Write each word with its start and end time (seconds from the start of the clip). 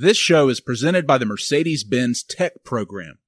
This 0.00 0.16
show 0.16 0.48
is 0.48 0.62
presented 0.62 1.06
by 1.06 1.18
the 1.18 1.26
Mercedes 1.26 1.84
Benz 1.84 2.22
Tech 2.22 2.64
Program. 2.64 3.18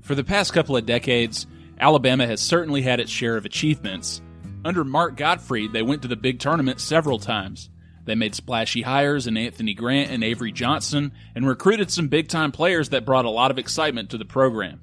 For 0.00 0.14
the 0.14 0.24
past 0.24 0.52
couple 0.52 0.76
of 0.76 0.86
decades, 0.86 1.46
Alabama 1.78 2.26
has 2.26 2.40
certainly 2.40 2.82
had 2.82 3.00
its 3.00 3.10
share 3.10 3.36
of 3.36 3.44
achievements. 3.44 4.22
Under 4.64 4.82
Mark 4.82 5.16
Gottfried, 5.16 5.72
they 5.72 5.82
went 5.82 6.02
to 6.02 6.08
the 6.08 6.16
big 6.16 6.38
tournament 6.38 6.80
several 6.80 7.18
times. 7.18 7.68
They 8.04 8.14
made 8.14 8.34
splashy 8.34 8.82
hires 8.82 9.26
in 9.26 9.36
Anthony 9.36 9.74
Grant 9.74 10.10
and 10.10 10.24
Avery 10.24 10.52
Johnson 10.52 11.12
and 11.34 11.46
recruited 11.46 11.90
some 11.90 12.08
big 12.08 12.28
time 12.28 12.50
players 12.50 12.88
that 12.88 13.04
brought 13.04 13.26
a 13.26 13.30
lot 13.30 13.50
of 13.50 13.58
excitement 13.58 14.10
to 14.10 14.18
the 14.18 14.24
program. 14.24 14.80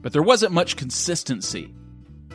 But 0.00 0.12
there 0.12 0.22
wasn't 0.22 0.52
much 0.52 0.76
consistency. 0.76 1.74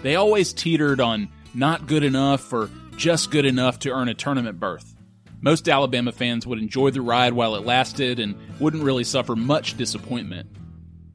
They 0.01 0.15
always 0.15 0.53
teetered 0.53 1.01
on 1.01 1.29
not 1.53 1.87
good 1.87 2.03
enough 2.03 2.53
or 2.53 2.69
just 2.99 3.31
good 3.31 3.45
enough 3.45 3.79
to 3.79 3.91
earn 3.91 4.09
a 4.09 4.13
tournament 4.13 4.59
berth. 4.59 4.93
Most 5.39 5.69
Alabama 5.69 6.11
fans 6.11 6.45
would 6.45 6.59
enjoy 6.59 6.91
the 6.91 7.01
ride 7.01 7.31
while 7.31 7.55
it 7.55 7.65
lasted 7.65 8.19
and 8.19 8.35
wouldn't 8.59 8.83
really 8.83 9.05
suffer 9.05 9.37
much 9.37 9.77
disappointment. 9.77 10.49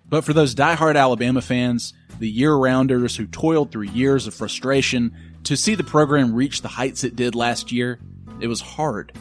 But 0.06 0.24
for 0.24 0.32
those 0.32 0.54
die-hard 0.54 0.96
Alabama 0.96 1.42
fans, 1.42 1.92
the 2.18 2.28
year 2.28 2.54
rounders 2.54 3.14
who 3.14 3.26
toiled 3.26 3.70
through 3.70 3.88
years 3.88 4.26
of 4.26 4.32
frustration, 4.32 5.14
to 5.44 5.58
see 5.58 5.74
the 5.74 5.84
program 5.84 6.34
reach 6.34 6.62
the 6.62 6.68
heights 6.68 7.04
it 7.04 7.16
did 7.16 7.34
last 7.34 7.70
year, 7.70 8.00
it 8.40 8.46
was 8.46 8.62
hard. 8.62 9.12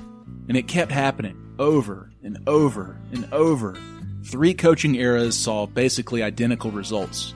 And 0.48 0.56
it 0.56 0.70
kept 0.70 0.92
happening 0.92 1.56
over 1.60 2.12
and 2.24 2.38
over 2.48 2.98
and 3.12 3.32
over. 3.34 3.78
Three 4.24 4.54
coaching 4.54 4.96
eras 4.96 5.38
saw 5.38 5.66
basically 5.66 6.24
identical 6.24 6.72
results. 6.72 7.34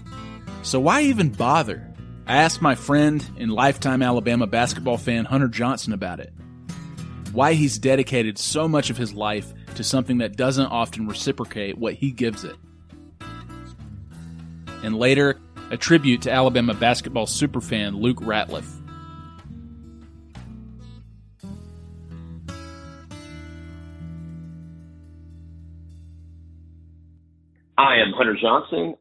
So 0.63 0.79
why 0.79 1.01
even 1.01 1.29
bother? 1.29 1.93
I 2.27 2.35
asked 2.35 2.61
my 2.61 2.75
friend 2.75 3.25
and 3.37 3.49
lifetime 3.49 4.01
Alabama 4.01 4.47
basketball 4.47 4.97
fan 4.97 5.23
Hunter 5.23 5.47
Johnson 5.47 5.93
about 5.93 6.19
it. 6.19 6.33
Why 7.31 7.53
he's 7.53 7.79
dedicated 7.79 8.37
so 8.37 8.67
much 8.67 8.89
of 8.89 8.97
his 8.97 9.13
life 9.13 9.53
to 9.75 9.83
something 9.83 10.17
that 10.17 10.35
doesn't 10.35 10.65
often 10.65 11.07
reciprocate 11.07 11.77
what 11.77 11.93
he 11.93 12.11
gives 12.11 12.43
it. 12.43 12.57
And 14.83 14.97
later, 14.97 15.39
a 15.71 15.77
tribute 15.77 16.21
to 16.23 16.31
Alabama 16.31 16.73
basketball 16.73 17.27
superfan 17.27 18.01
Luke 18.01 18.19
Ratliff. 18.19 18.73
I 27.77 27.99
am 27.99 28.11
Hunter 28.11 28.35
Johnson 28.35 28.95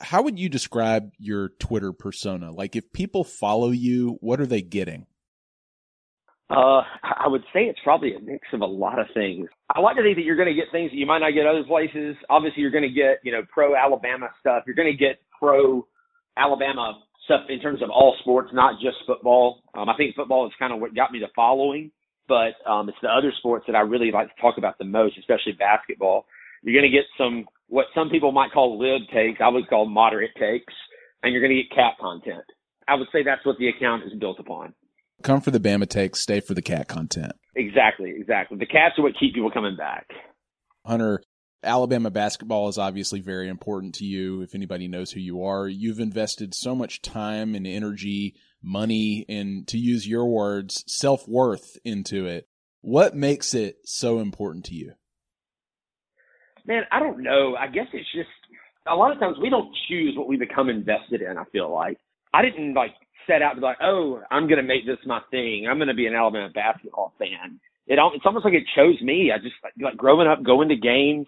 how 0.00 0.22
would 0.22 0.38
you 0.38 0.48
describe 0.48 1.12
your 1.18 1.50
Twitter 1.60 1.92
persona? 1.92 2.50
Like, 2.52 2.76
if 2.76 2.92
people 2.92 3.24
follow 3.24 3.70
you, 3.70 4.18
what 4.20 4.40
are 4.40 4.46
they 4.46 4.62
getting? 4.62 5.06
Uh, 6.48 6.82
I 7.02 7.26
would 7.26 7.42
say 7.52 7.64
it's 7.64 7.80
probably 7.82 8.14
a 8.14 8.20
mix 8.20 8.46
of 8.52 8.60
a 8.60 8.66
lot 8.66 9.00
of 9.00 9.06
things. 9.14 9.48
I 9.74 9.80
like 9.80 9.96
to 9.96 10.02
think 10.02 10.16
that 10.16 10.22
you're 10.22 10.36
going 10.36 10.48
to 10.48 10.54
get 10.54 10.70
things 10.70 10.92
that 10.92 10.96
you 10.96 11.06
might 11.06 11.18
not 11.18 11.32
get 11.34 11.46
other 11.46 11.64
places. 11.64 12.14
Obviously, 12.30 12.62
you're 12.62 12.70
going 12.70 12.86
to 12.86 12.94
get, 12.94 13.18
you 13.24 13.32
know, 13.32 13.42
pro 13.52 13.74
Alabama 13.74 14.28
stuff. 14.38 14.62
You're 14.66 14.76
going 14.76 14.92
to 14.92 14.96
get 14.96 15.18
pro 15.40 15.86
Alabama 16.36 17.02
stuff 17.24 17.42
in 17.48 17.60
terms 17.60 17.82
of 17.82 17.90
all 17.90 18.14
sports, 18.20 18.50
not 18.52 18.80
just 18.80 18.98
football. 19.06 19.62
Um, 19.74 19.88
I 19.88 19.96
think 19.96 20.14
football 20.14 20.46
is 20.46 20.52
kind 20.58 20.72
of 20.72 20.80
what 20.80 20.94
got 20.94 21.10
me 21.10 21.18
the 21.18 21.26
following, 21.34 21.90
but 22.28 22.54
um, 22.64 22.88
it's 22.88 22.98
the 23.02 23.08
other 23.08 23.32
sports 23.38 23.64
that 23.66 23.74
I 23.74 23.80
really 23.80 24.12
like 24.12 24.28
to 24.28 24.40
talk 24.40 24.56
about 24.56 24.78
the 24.78 24.84
most, 24.84 25.18
especially 25.18 25.52
basketball. 25.58 26.26
You're 26.62 26.80
going 26.80 26.90
to 26.90 26.96
get 26.96 27.06
some 27.18 27.46
what 27.68 27.86
some 27.94 28.10
people 28.10 28.32
might 28.32 28.52
call 28.52 28.78
lib 28.78 29.02
takes. 29.12 29.40
I 29.40 29.48
would 29.48 29.68
call 29.68 29.86
moderate 29.86 30.32
takes, 30.38 30.74
and 31.22 31.32
you're 31.32 31.42
going 31.42 31.56
to 31.56 31.62
get 31.62 31.74
cat 31.74 31.94
content. 32.00 32.44
I 32.88 32.94
would 32.94 33.08
say 33.12 33.22
that's 33.24 33.44
what 33.44 33.56
the 33.58 33.68
account 33.68 34.04
is 34.04 34.12
built 34.18 34.38
upon. 34.38 34.74
Come 35.22 35.40
for 35.40 35.50
the 35.50 35.60
Bama 35.60 35.88
takes, 35.88 36.20
stay 36.20 36.40
for 36.40 36.54
the 36.54 36.62
cat 36.62 36.88
content. 36.88 37.32
Exactly, 37.54 38.12
exactly. 38.16 38.58
The 38.58 38.66
cats 38.66 38.98
are 38.98 39.02
what 39.02 39.18
keep 39.18 39.34
people 39.34 39.50
coming 39.50 39.76
back. 39.76 40.06
Hunter, 40.84 41.22
Alabama 41.64 42.10
basketball 42.10 42.68
is 42.68 42.78
obviously 42.78 43.20
very 43.20 43.48
important 43.48 43.94
to 43.96 44.04
you. 44.04 44.42
If 44.42 44.54
anybody 44.54 44.88
knows 44.88 45.10
who 45.10 45.20
you 45.20 45.42
are, 45.42 45.66
you've 45.66 46.00
invested 46.00 46.54
so 46.54 46.74
much 46.74 47.02
time 47.02 47.54
and 47.54 47.66
energy, 47.66 48.36
money, 48.62 49.24
and 49.28 49.66
to 49.68 49.78
use 49.78 50.06
your 50.06 50.26
words, 50.26 50.84
self 50.86 51.26
worth 51.26 51.76
into 51.84 52.26
it. 52.26 52.46
What 52.82 53.16
makes 53.16 53.54
it 53.54 53.78
so 53.84 54.20
important 54.20 54.66
to 54.66 54.74
you? 54.74 54.92
Man, 56.66 56.82
I 56.90 57.00
don't 57.00 57.22
know. 57.22 57.56
I 57.58 57.66
guess 57.66 57.86
it's 57.92 58.10
just 58.14 58.28
a 58.86 58.94
lot 58.94 59.12
of 59.12 59.18
times 59.18 59.36
we 59.40 59.50
don't 59.50 59.74
choose 59.88 60.14
what 60.16 60.28
we 60.28 60.36
become 60.36 60.68
invested 60.68 61.22
in. 61.22 61.38
I 61.38 61.44
feel 61.52 61.72
like 61.72 61.98
I 62.32 62.42
didn't 62.42 62.74
like 62.74 62.92
set 63.26 63.42
out 63.42 63.54
to 63.54 63.60
be 63.60 63.66
like, 63.66 63.78
oh, 63.82 64.22
I'm 64.30 64.46
going 64.46 64.58
to 64.58 64.62
make 64.62 64.86
this 64.86 64.98
my 65.06 65.20
thing. 65.30 65.66
I'm 65.68 65.78
going 65.78 65.88
to 65.88 65.94
be 65.94 66.06
an 66.06 66.14
Alabama 66.14 66.48
basketball 66.54 67.12
fan. 67.18 67.60
It 67.86 67.98
all, 67.98 68.12
it's 68.14 68.24
almost 68.26 68.44
like 68.44 68.54
it 68.54 68.64
chose 68.74 69.00
me. 69.02 69.32
I 69.34 69.38
just 69.38 69.54
like, 69.62 69.72
like 69.80 69.96
growing 69.96 70.28
up, 70.28 70.42
going 70.42 70.68
to 70.68 70.76
games. 70.76 71.26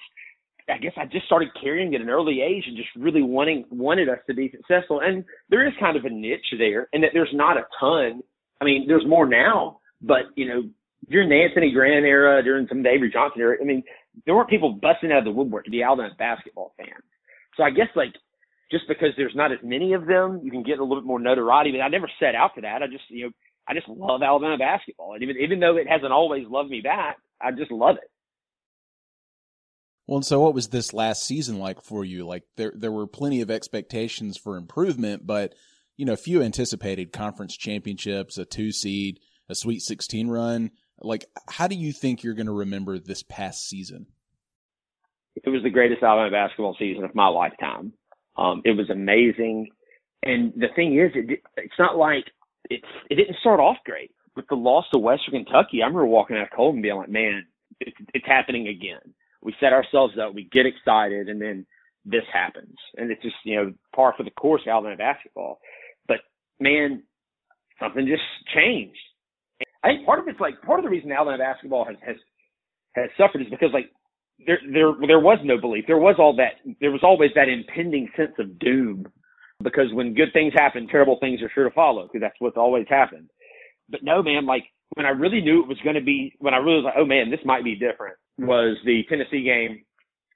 I 0.69 0.78
guess 0.78 0.93
I 0.97 1.06
just 1.06 1.25
started 1.26 1.49
carrying 1.60 1.94
at 1.94 2.00
an 2.00 2.10
early 2.10 2.43
age 2.43 2.65
and 2.66 2.76
just 2.76 2.91
really 2.97 3.22
wanting 3.22 3.65
wanted 3.70 4.09
us 4.09 4.19
to 4.26 4.34
be 4.34 4.50
successful. 4.50 5.00
And 5.03 5.25
there 5.49 5.66
is 5.66 5.72
kind 5.81 5.97
of 5.97 6.05
a 6.05 6.10
niche 6.10 6.55
there, 6.59 6.88
and 6.93 7.03
that 7.03 7.10
there's 7.15 7.32
not 7.32 7.56
a 7.56 7.62
ton. 7.81 8.22
I 8.60 8.65
mean, 8.65 8.84
there's 8.87 9.06
more 9.06 9.26
now, 9.26 9.81
but 10.03 10.25
you 10.37 10.47
know, 10.47 10.62
during 11.09 11.31
the 11.31 11.43
Anthony 11.43 11.72
Grant 11.72 12.05
era, 12.05 12.43
during 12.43 12.66
some 12.69 12.84
Avery 12.84 13.10
Johnson 13.10 13.41
era, 13.41 13.56
I 13.60 13.65
mean, 13.65 13.82
there 14.25 14.34
weren't 14.34 14.51
people 14.51 14.73
busting 14.73 15.12
out 15.12 15.19
of 15.19 15.25
the 15.25 15.31
woodwork 15.31 15.65
to 15.65 15.71
be 15.71 15.83
Alabama 15.83 16.11
basketball 16.19 16.75
fans. 16.77 17.05
So 17.56 17.62
I 17.62 17.71
guess 17.71 17.89
like 17.95 18.15
just 18.71 18.84
because 18.89 19.11
there's 19.17 19.34
not 19.34 19.53
as 19.53 19.59
many 19.62 19.95
of 19.95 20.06
them, 20.06 20.41
you 20.43 20.51
can 20.51 20.62
get 20.62 20.79
a 20.79 20.83
little 20.83 21.01
bit 21.01 21.06
more 21.06 21.21
notoriety. 21.21 21.73
But 21.73 21.81
I 21.81 21.89
never 21.89 22.11
set 22.21 22.34
out 22.34 22.55
for 22.55 22.61
that. 22.62 22.83
I 22.83 22.87
just 22.87 23.05
you 23.09 23.27
know 23.27 23.31
I 23.67 23.75
just 23.75 23.89
love 23.89 24.23
Alabama 24.23 24.56
basketball, 24.59 25.15
and 25.15 25.23
even 25.23 25.37
even 25.39 25.61
though 25.61 25.77
it 25.77 25.89
hasn't 25.89 26.12
always 26.12 26.47
loved 26.49 26.71
me 26.71 26.81
back, 26.81 27.19
I 27.41 27.53
just 27.53 27.71
love 27.71 27.97
it. 27.97 28.11
Well, 30.06 30.23
so 30.23 30.41
what 30.41 30.55
was 30.55 30.69
this 30.69 30.95
last 30.95 31.23
season 31.25 31.59
like 31.59 31.83
for 31.83 32.05
you? 32.05 32.27
Like 32.27 32.45
there 32.56 32.73
there 32.75 32.93
were 32.93 33.06
plenty 33.06 33.43
of 33.43 33.50
expectations 33.50 34.39
for 34.39 34.56
improvement, 34.56 35.27
but 35.27 35.55
you 35.99 36.06
know, 36.06 36.17
few 36.17 36.43
anticipated 36.43 37.12
conference 37.12 37.56
championships, 37.56 38.39
a 38.39 38.45
two 38.45 38.73
seed, 38.73 39.19
a 39.49 39.55
Sweet 39.55 39.81
16 39.81 40.29
run. 40.29 40.71
Like, 41.00 41.26
how 41.48 41.69
do 41.69 41.75
you 41.75 41.92
think 41.92 42.22
you're 42.22 42.34
going 42.34 42.46
to 42.46 42.52
remember 42.52 42.99
this 42.99 43.23
past 43.23 43.69
season? 43.69 44.06
It 45.44 45.49
was 45.50 45.62
the 45.62 45.70
greatest 45.70 46.02
Alabama 46.02 46.31
basketball 46.31 46.76
season 46.78 47.05
of 47.05 47.14
my 47.14 47.28
lifetime. 47.28 47.93
Um, 48.37 48.62
it 48.64 48.76
was 48.76 48.90
amazing, 48.90 49.69
and 50.25 50.52
the 50.55 50.69
thing 50.75 50.99
is, 50.99 51.11
it, 51.14 51.40
it's 51.56 51.78
not 51.78 51.96
like 51.96 52.25
it's 52.70 52.84
it 53.11 53.17
didn't 53.17 53.37
start 53.40 53.61
off 53.61 53.76
great. 53.84 54.11
With 54.37 54.46
the 54.49 54.56
loss 54.56 54.84
to 54.93 54.99
Western 54.99 55.44
Kentucky, 55.44 55.82
I 55.82 55.87
remember 55.87 56.06
walking 56.06 56.37
out 56.37 56.49
of 56.56 56.75
and 56.75 56.82
being 56.82 56.96
like, 56.96 57.08
"Man, 57.08 57.44
it's, 57.81 57.96
it's 58.14 58.26
happening 58.26 58.69
again." 58.69 59.14
We 59.43 59.55
set 59.61 59.73
ourselves 59.73 60.14
up, 60.20 60.34
we 60.34 60.49
get 60.50 60.67
excited, 60.67 61.28
and 61.28 61.40
then 61.40 61.67
this 62.05 62.25
happens, 62.32 62.76
and 62.96 63.11
it's 63.11 63.23
just 63.23 63.37
you 63.44 63.56
know 63.56 63.73
par 63.94 64.14
for 64.17 64.23
the 64.23 64.31
course 64.31 64.62
of 64.67 64.70
Alabama 64.70 64.96
basketball. 64.96 65.58
But 66.06 66.19
man, 66.61 67.02
something 67.81 68.06
just 68.06 68.23
changed 68.55 68.99
I 69.82 69.88
think 69.88 70.06
part 70.06 70.19
of 70.19 70.28
it's 70.28 70.40
like 70.40 70.60
part 70.62 70.78
of 70.78 70.84
the 70.84 70.90
reason 70.90 71.12
Alabama 71.12 71.38
basketball 71.38 71.84
has 71.84 71.96
has 72.04 72.16
has 72.94 73.10
suffered 73.16 73.42
is 73.42 73.50
because 73.50 73.70
like 73.72 73.90
there 74.46 74.58
there 74.72 74.92
there 75.06 75.20
was 75.20 75.38
no 75.44 75.60
belief. 75.60 75.84
There 75.86 75.98
was 75.98 76.16
all 76.19 76.34
that 76.36 76.60
there 76.80 76.90
was 76.90 77.02
always 77.02 77.30
that 77.34 77.48
impending 77.48 78.08
sense 78.16 78.32
of 78.38 78.58
doom 78.58 79.06
because 79.62 79.92
when 79.92 80.14
good 80.14 80.32
things 80.32 80.52
happen, 80.56 80.86
terrible 80.88 81.19
things 81.20 81.42
are 81.42 81.50
sure 81.54 81.69
to 81.69 81.75
follow 81.75 82.04
because 82.04 82.20
that's 82.20 82.38
what's 82.38 82.56
always 82.56 82.86
happened. 82.88 83.28
But 83.88 84.02
no, 84.02 84.22
man, 84.22 84.46
like 84.46 84.64
when 84.94 85.06
I 85.06 85.10
really 85.10 85.40
knew 85.40 85.62
it 85.62 85.69
was 85.69 85.78
going 85.82 85.96
to 85.96 86.02
be, 86.02 86.34
when 86.38 86.54
I 86.54 86.58
really 86.58 86.76
was 86.76 86.84
like, 86.84 86.94
oh 86.98 87.04
man, 87.04 87.30
this 87.30 87.40
might 87.44 87.64
be 87.64 87.75
different, 87.75 88.16
was 88.38 88.76
the 88.84 89.02
Tennessee 89.08 89.42
game 89.42 89.84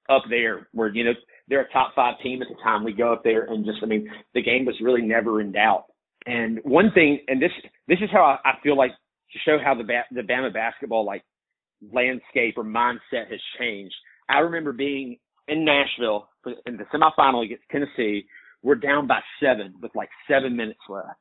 up 0.09 0.23
there 0.29 0.69
where, 0.73 0.95
you 0.95 1.05
know, 1.05 1.13
they're 1.49 1.63
a 1.63 1.73
top 1.73 1.95
five 1.95 2.15
team 2.23 2.43
at 2.43 2.49
the 2.49 2.63
time. 2.63 2.85
We 2.85 2.93
go 2.93 3.13
up 3.13 3.23
there 3.25 3.45
and 3.45 3.65
just, 3.65 3.79
I 3.83 3.87
mean, 3.87 4.09
the 4.35 4.43
game 4.43 4.65
was 4.65 4.77
really 4.81 5.03
never 5.03 5.41
in 5.41 5.53
doubt. 5.53 5.87
And 6.27 6.61
one 6.63 6.93
thing, 6.93 7.21
and 7.29 7.41
this, 7.43 7.51
this 7.89 7.99
is 8.01 8.11
how 8.13 8.23
I, 8.23 8.49
I 8.49 8.53
feel 8.63 8.77
like 8.77 8.93
to 9.33 9.39
show 9.45 9.59
how 9.63 9.75
the, 9.75 9.85
the 10.11 10.23
Bama 10.23 10.53
basketball, 10.53 11.05
like 11.05 11.25
landscape 11.93 12.55
or 12.57 12.65
mindset 12.65 13.31
has 13.31 13.41
changed. 13.59 13.95
I 14.29 14.39
remember 14.39 14.73
being 14.73 15.19
in 15.49 15.65
Nashville 15.65 16.29
in 16.67 16.77
the 16.77 16.85
semifinal 16.95 17.45
against 17.45 17.65
Tennessee. 17.71 18.27
We're 18.63 18.77
down 18.77 19.07
by 19.07 19.21
seven 19.43 19.75
with 19.83 19.93
like 19.95 20.11
seven 20.31 20.57
minutes 20.57 20.81
left. 20.89 21.19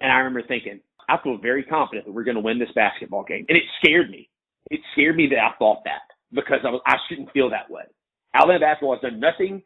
And 0.00 0.12
I 0.12 0.16
remember 0.16 0.42
thinking, 0.46 0.80
I 1.08 1.16
feel 1.22 1.38
very 1.38 1.62
confident 1.62 2.06
that 2.06 2.12
we're 2.12 2.24
going 2.24 2.36
to 2.36 2.42
win 2.42 2.58
this 2.58 2.68
basketball 2.74 3.24
game. 3.24 3.46
And 3.48 3.56
it 3.56 3.64
scared 3.82 4.10
me. 4.10 4.28
It 4.70 4.80
scared 4.92 5.16
me 5.16 5.28
that 5.30 5.38
I 5.38 5.56
thought 5.58 5.84
that 5.84 6.02
because 6.32 6.58
I 6.66 6.70
was, 6.70 6.82
I 6.86 6.96
shouldn't 7.08 7.32
feel 7.32 7.50
that 7.50 7.70
way. 7.70 7.84
Alabama 8.34 8.60
basketball 8.60 8.94
has 8.94 9.02
done 9.02 9.20
nothing 9.20 9.62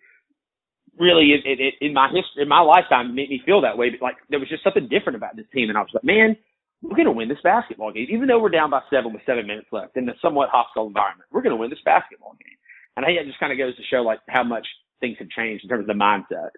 really 0.98 1.32
in, 1.32 1.40
in, 1.50 1.70
in 1.80 1.94
my 1.94 2.06
history, 2.08 2.42
in 2.42 2.48
my 2.48 2.60
lifetime 2.60 3.08
to 3.08 3.14
make 3.14 3.30
me 3.30 3.42
feel 3.44 3.62
that 3.62 3.76
way. 3.76 3.90
But 3.90 4.02
like 4.02 4.16
there 4.28 4.38
was 4.38 4.48
just 4.48 4.62
something 4.62 4.88
different 4.88 5.16
about 5.16 5.34
this 5.34 5.46
team. 5.52 5.68
And 5.68 5.78
I 5.78 5.80
was 5.80 5.90
like, 5.94 6.04
man, 6.04 6.36
we're 6.82 6.96
going 6.96 7.06
to 7.06 7.12
win 7.12 7.28
this 7.28 7.38
basketball 7.42 7.92
game. 7.92 8.06
Even 8.10 8.26
though 8.28 8.40
we're 8.40 8.48
down 8.48 8.70
by 8.70 8.80
seven 8.90 9.12
with 9.12 9.22
seven 9.26 9.46
minutes 9.46 9.68
left 9.72 9.96
in 9.96 10.08
a 10.08 10.12
somewhat 10.22 10.48
hostile 10.50 10.86
environment, 10.86 11.28
we're 11.30 11.42
going 11.42 11.54
to 11.54 11.60
win 11.60 11.70
this 11.70 11.78
basketball 11.84 12.36
game. 12.40 12.56
And 12.96 13.04
I 13.04 13.08
think 13.08 13.20
it 13.20 13.26
just 13.26 13.40
kind 13.40 13.52
of 13.52 13.58
goes 13.58 13.76
to 13.76 13.82
show 13.82 14.02
like 14.02 14.20
how 14.28 14.42
much 14.42 14.66
things 15.00 15.16
have 15.18 15.28
changed 15.28 15.64
in 15.64 15.70
terms 15.70 15.82
of 15.82 15.86
the 15.86 15.92
mindset. 15.92 16.50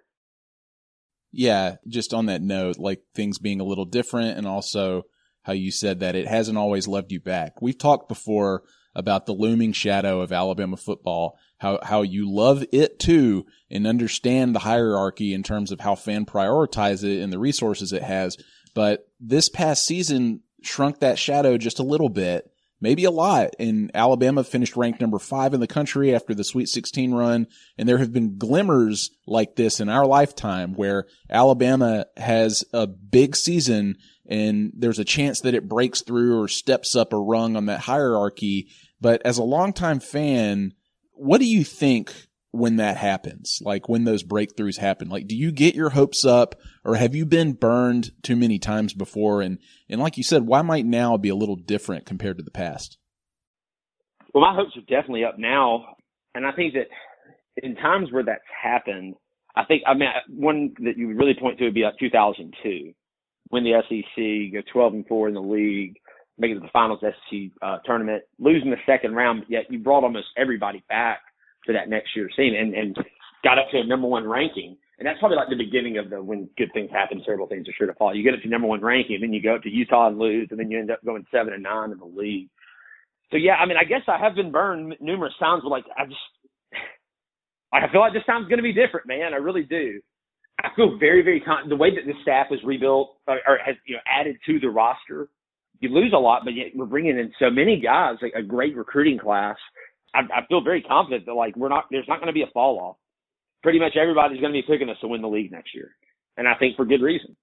Yeah, 1.31 1.75
just 1.87 2.13
on 2.13 2.27
that 2.27 2.41
note, 2.41 2.77
like 2.77 3.01
things 3.15 3.39
being 3.39 3.59
a 3.59 3.65
little 3.65 3.85
different 3.85 4.37
and 4.37 4.47
also 4.47 5.03
how 5.41 5.53
you 5.53 5.71
said 5.71 5.99
that 5.99 6.15
it 6.15 6.27
hasn't 6.27 6.57
always 6.57 6.87
loved 6.87 7.11
you 7.11 7.19
back. 7.19 7.61
We've 7.61 7.77
talked 7.77 8.07
before 8.07 8.63
about 8.95 9.25
the 9.25 9.33
looming 9.33 9.73
shadow 9.73 10.21
of 10.21 10.31
Alabama 10.31 10.77
football, 10.77 11.37
how, 11.57 11.79
how 11.81 12.03
you 12.03 12.31
love 12.31 12.63
it 12.71 12.99
too 12.99 13.45
and 13.69 13.87
understand 13.87 14.53
the 14.55 14.59
hierarchy 14.59 15.33
in 15.33 15.43
terms 15.43 15.71
of 15.71 15.79
how 15.79 15.95
fan 15.95 16.25
prioritize 16.25 17.03
it 17.03 17.21
and 17.21 17.33
the 17.33 17.39
resources 17.39 17.91
it 17.91 18.03
has. 18.03 18.37
But 18.73 19.07
this 19.19 19.49
past 19.49 19.85
season 19.85 20.41
shrunk 20.61 20.99
that 20.99 21.19
shadow 21.19 21.57
just 21.57 21.79
a 21.79 21.83
little 21.83 22.09
bit 22.09 22.49
maybe 22.83 23.05
a 23.05 23.11
lot. 23.11 23.55
And 23.59 23.89
Alabama 23.95 24.43
finished 24.43 24.75
ranked 24.75 24.99
number 24.99 25.17
five 25.17 25.53
in 25.53 25.61
the 25.61 25.67
country 25.67 26.13
after 26.13 26.35
the 26.35 26.43
Sweet 26.43 26.67
16 26.67 27.13
run. 27.13 27.47
And 27.77 27.87
there 27.87 27.97
have 27.97 28.11
been 28.11 28.37
glimmers 28.37 29.09
like 29.25 29.55
this 29.55 29.79
in 29.79 29.87
our 29.87 30.05
lifetime 30.05 30.73
where 30.73 31.05
Alabama 31.29 32.05
has 32.17 32.65
a 32.73 32.85
big 32.85 33.37
season 33.37 33.95
and 34.27 34.73
there's 34.75 34.99
a 34.99 35.05
chance 35.05 35.39
that 35.41 35.53
it 35.53 35.69
breaks 35.69 36.01
through 36.01 36.41
or 36.41 36.49
steps 36.49 36.93
up 36.93 37.13
a 37.13 37.17
rung 37.17 37.55
on 37.55 37.67
that 37.67 37.79
hierarchy. 37.79 38.67
But 38.99 39.21
as 39.25 39.37
a 39.37 39.43
longtime 39.43 40.01
fan, 40.01 40.73
what 41.13 41.39
do 41.39 41.45
you 41.45 41.63
think 41.63 42.13
when 42.53 42.75
that 42.75 42.97
happens? 42.97 43.59
Like 43.63 43.89
when 43.89 44.03
those 44.03 44.23
breakthroughs 44.23 44.77
happen? 44.77 45.09
Like, 45.09 45.25
do 45.25 45.35
you 45.35 45.51
get 45.51 45.73
your 45.73 45.89
hopes 45.89 46.23
up 46.23 46.55
or 46.85 46.95
have 46.95 47.15
you 47.15 47.25
been 47.25 47.53
burned 47.53 48.11
too 48.21 48.35
many 48.35 48.59
times 48.59 48.93
before? 48.93 49.41
And, 49.41 49.57
and 49.89 49.99
like 49.99 50.17
you 50.17 50.23
said, 50.23 50.45
why 50.45 50.61
might 50.61 50.85
now 50.85 51.17
be 51.17 51.29
a 51.29 51.35
little 51.35 51.55
different 51.55 52.05
compared 52.05 52.37
to 52.37 52.43
the 52.43 52.51
past? 52.51 52.97
Well, 54.33 54.43
my 54.43 54.55
hopes 54.55 54.77
are 54.77 54.81
definitely 54.81 55.25
up 55.25 55.39
now. 55.39 55.95
And 56.35 56.45
I 56.45 56.51
think 56.51 56.75
that 56.75 56.87
in 57.57 57.75
times 57.75 58.11
where 58.11 58.23
that's 58.23 58.41
happened, 58.61 59.15
I 59.55 59.65
think, 59.65 59.81
I 59.87 59.95
mean, 59.95 60.09
one 60.29 60.75
that 60.83 60.95
you 60.95 61.07
would 61.07 61.17
really 61.17 61.33
point 61.33 61.57
to 61.57 61.65
would 61.65 61.73
be 61.73 61.83
like 61.83 61.97
2002, 61.99 62.93
when 63.49 63.63
the 63.63 63.81
SEC, 63.89 64.53
go 64.53 64.61
12 64.71 64.93
and 64.93 65.07
4 65.07 65.27
in 65.27 65.33
the 65.33 65.41
league, 65.41 65.97
make 66.37 66.51
it 66.51 66.55
to 66.55 66.59
the 66.59 66.67
finals 66.71 66.99
SEC 67.01 67.51
uh, 67.63 67.77
tournament, 67.83 68.23
losing 68.37 68.69
the 68.69 68.77
second 68.85 69.15
round, 69.15 69.43
yet 69.49 69.63
you 69.71 69.79
brought 69.79 70.03
almost 70.03 70.27
everybody 70.37 70.83
back 70.87 71.19
for 71.65 71.73
that 71.73 71.89
next 71.89 72.15
year's 72.15 72.33
team 72.35 72.53
and, 72.55 72.73
and 72.73 72.97
got 73.43 73.59
up 73.59 73.69
to 73.71 73.79
a 73.79 73.85
number 73.85 74.07
one 74.07 74.27
ranking. 74.27 74.77
And 74.99 75.07
that's 75.07 75.19
probably 75.19 75.37
like 75.37 75.49
the 75.49 75.55
beginning 75.55 75.97
of 75.97 76.09
the 76.09 76.21
when 76.21 76.49
good 76.57 76.69
things 76.73 76.91
happen, 76.91 77.21
terrible 77.25 77.47
things 77.47 77.67
are 77.67 77.73
sure 77.77 77.87
to 77.87 77.93
follow. 77.95 78.13
You 78.13 78.23
get 78.23 78.33
up 78.33 78.41
to 78.41 78.49
number 78.49 78.67
one 78.67 78.81
ranking, 78.81 79.15
and 79.15 79.23
then 79.23 79.33
you 79.33 79.41
go 79.41 79.55
up 79.55 79.63
to 79.63 79.69
Utah 79.69 80.07
and 80.07 80.19
lose, 80.19 80.47
and 80.51 80.59
then 80.59 80.69
you 80.69 80.79
end 80.79 80.91
up 80.91 81.03
going 81.03 81.25
seven 81.31 81.53
and 81.53 81.63
nine 81.63 81.91
in 81.91 81.99
the 81.99 82.05
league. 82.05 82.49
So 83.31 83.37
yeah, 83.37 83.55
I 83.55 83.65
mean, 83.65 83.77
I 83.77 83.83
guess 83.83 84.01
I 84.07 84.17
have 84.19 84.35
been 84.35 84.51
burned 84.51 84.95
numerous 85.01 85.33
times, 85.39 85.63
but 85.63 85.69
like 85.69 85.85
I 85.97 86.05
just, 86.05 86.19
I 87.73 87.91
feel 87.91 88.01
like 88.01 88.13
this 88.13 88.25
time's 88.27 88.47
going 88.47 88.59
to 88.59 88.63
be 88.63 88.73
different, 88.73 89.07
man. 89.07 89.33
I 89.33 89.37
really 89.37 89.63
do. 89.63 89.99
I 90.63 90.69
feel 90.75 90.97
very, 90.99 91.23
very 91.23 91.41
con- 91.41 91.67
the 91.67 91.75
way 91.75 91.89
that 91.89 92.05
the 92.05 92.13
staff 92.21 92.47
is 92.51 92.59
rebuilt 92.63 93.17
or, 93.27 93.39
or 93.47 93.57
has 93.65 93.75
you 93.87 93.95
know 93.95 94.01
added 94.05 94.37
to 94.45 94.59
the 94.59 94.69
roster. 94.69 95.27
You 95.79 95.89
lose 95.89 96.13
a 96.15 96.19
lot, 96.19 96.43
but 96.45 96.53
yet 96.53 96.67
we're 96.75 96.85
bringing 96.85 97.17
in 97.17 97.33
so 97.39 97.49
many 97.49 97.81
guys, 97.81 98.17
like 98.21 98.33
a 98.37 98.43
great 98.43 98.77
recruiting 98.77 99.17
class 99.17 99.57
I, 100.13 100.19
I 100.19 100.45
feel 100.47 100.61
very 100.61 100.81
confident 100.81 101.25
that 101.25 101.33
like 101.33 101.55
we're 101.55 101.69
not 101.69 101.85
there's 101.91 102.07
not 102.07 102.19
going 102.19 102.27
to 102.27 102.33
be 102.33 102.43
a 102.43 102.51
fall 102.53 102.79
off. 102.79 102.97
Pretty 103.61 103.79
much 103.79 103.95
everybody's 103.95 104.41
going 104.41 104.53
to 104.53 104.61
be 104.61 104.65
picking 104.67 104.89
us 104.89 104.97
to 105.01 105.07
win 105.07 105.21
the 105.21 105.27
league 105.27 105.51
next 105.51 105.73
year, 105.73 105.95
and 106.37 106.47
I 106.47 106.55
think 106.55 106.75
for 106.75 106.85
good 106.85 107.01
reason. 107.01 107.35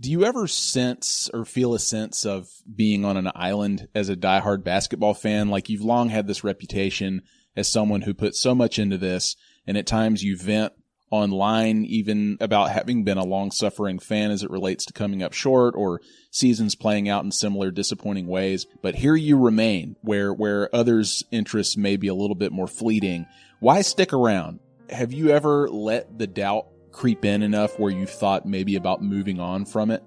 Do 0.00 0.10
you 0.10 0.24
ever 0.24 0.46
sense 0.46 1.28
or 1.34 1.44
feel 1.44 1.74
a 1.74 1.78
sense 1.78 2.24
of 2.24 2.48
being 2.74 3.04
on 3.04 3.18
an 3.18 3.30
island 3.34 3.88
as 3.94 4.08
a 4.08 4.16
diehard 4.16 4.64
basketball 4.64 5.12
fan? 5.12 5.50
Like 5.50 5.68
you've 5.68 5.82
long 5.82 6.08
had 6.08 6.26
this 6.26 6.42
reputation 6.42 7.22
as 7.54 7.68
someone 7.68 8.02
who 8.02 8.14
put 8.14 8.34
so 8.34 8.54
much 8.54 8.78
into 8.78 8.96
this, 8.96 9.36
and 9.66 9.76
at 9.76 9.86
times 9.86 10.22
you 10.22 10.36
vent 10.36 10.72
online 11.10 11.84
even 11.84 12.36
about 12.40 12.70
having 12.70 13.04
been 13.04 13.18
a 13.18 13.24
long 13.24 13.50
suffering 13.50 13.98
fan 13.98 14.30
as 14.30 14.42
it 14.42 14.50
relates 14.50 14.84
to 14.86 14.92
coming 14.92 15.22
up 15.22 15.32
short 15.32 15.74
or 15.76 16.00
seasons 16.30 16.74
playing 16.74 17.08
out 17.08 17.24
in 17.24 17.32
similar 17.32 17.70
disappointing 17.70 18.26
ways. 18.26 18.66
But 18.82 18.94
here 18.94 19.16
you 19.16 19.38
remain 19.38 19.96
where, 20.02 20.32
where 20.32 20.74
others' 20.74 21.24
interests 21.30 21.76
may 21.76 21.96
be 21.96 22.08
a 22.08 22.14
little 22.14 22.36
bit 22.36 22.52
more 22.52 22.68
fleeting. 22.68 23.26
Why 23.58 23.82
stick 23.82 24.12
around? 24.12 24.60
Have 24.88 25.12
you 25.12 25.30
ever 25.30 25.68
let 25.68 26.18
the 26.18 26.26
doubt 26.26 26.66
creep 26.92 27.24
in 27.24 27.42
enough 27.42 27.78
where 27.78 27.92
you 27.92 28.06
thought 28.06 28.46
maybe 28.46 28.76
about 28.76 29.02
moving 29.02 29.40
on 29.40 29.64
from 29.64 29.90
it? 29.90 30.02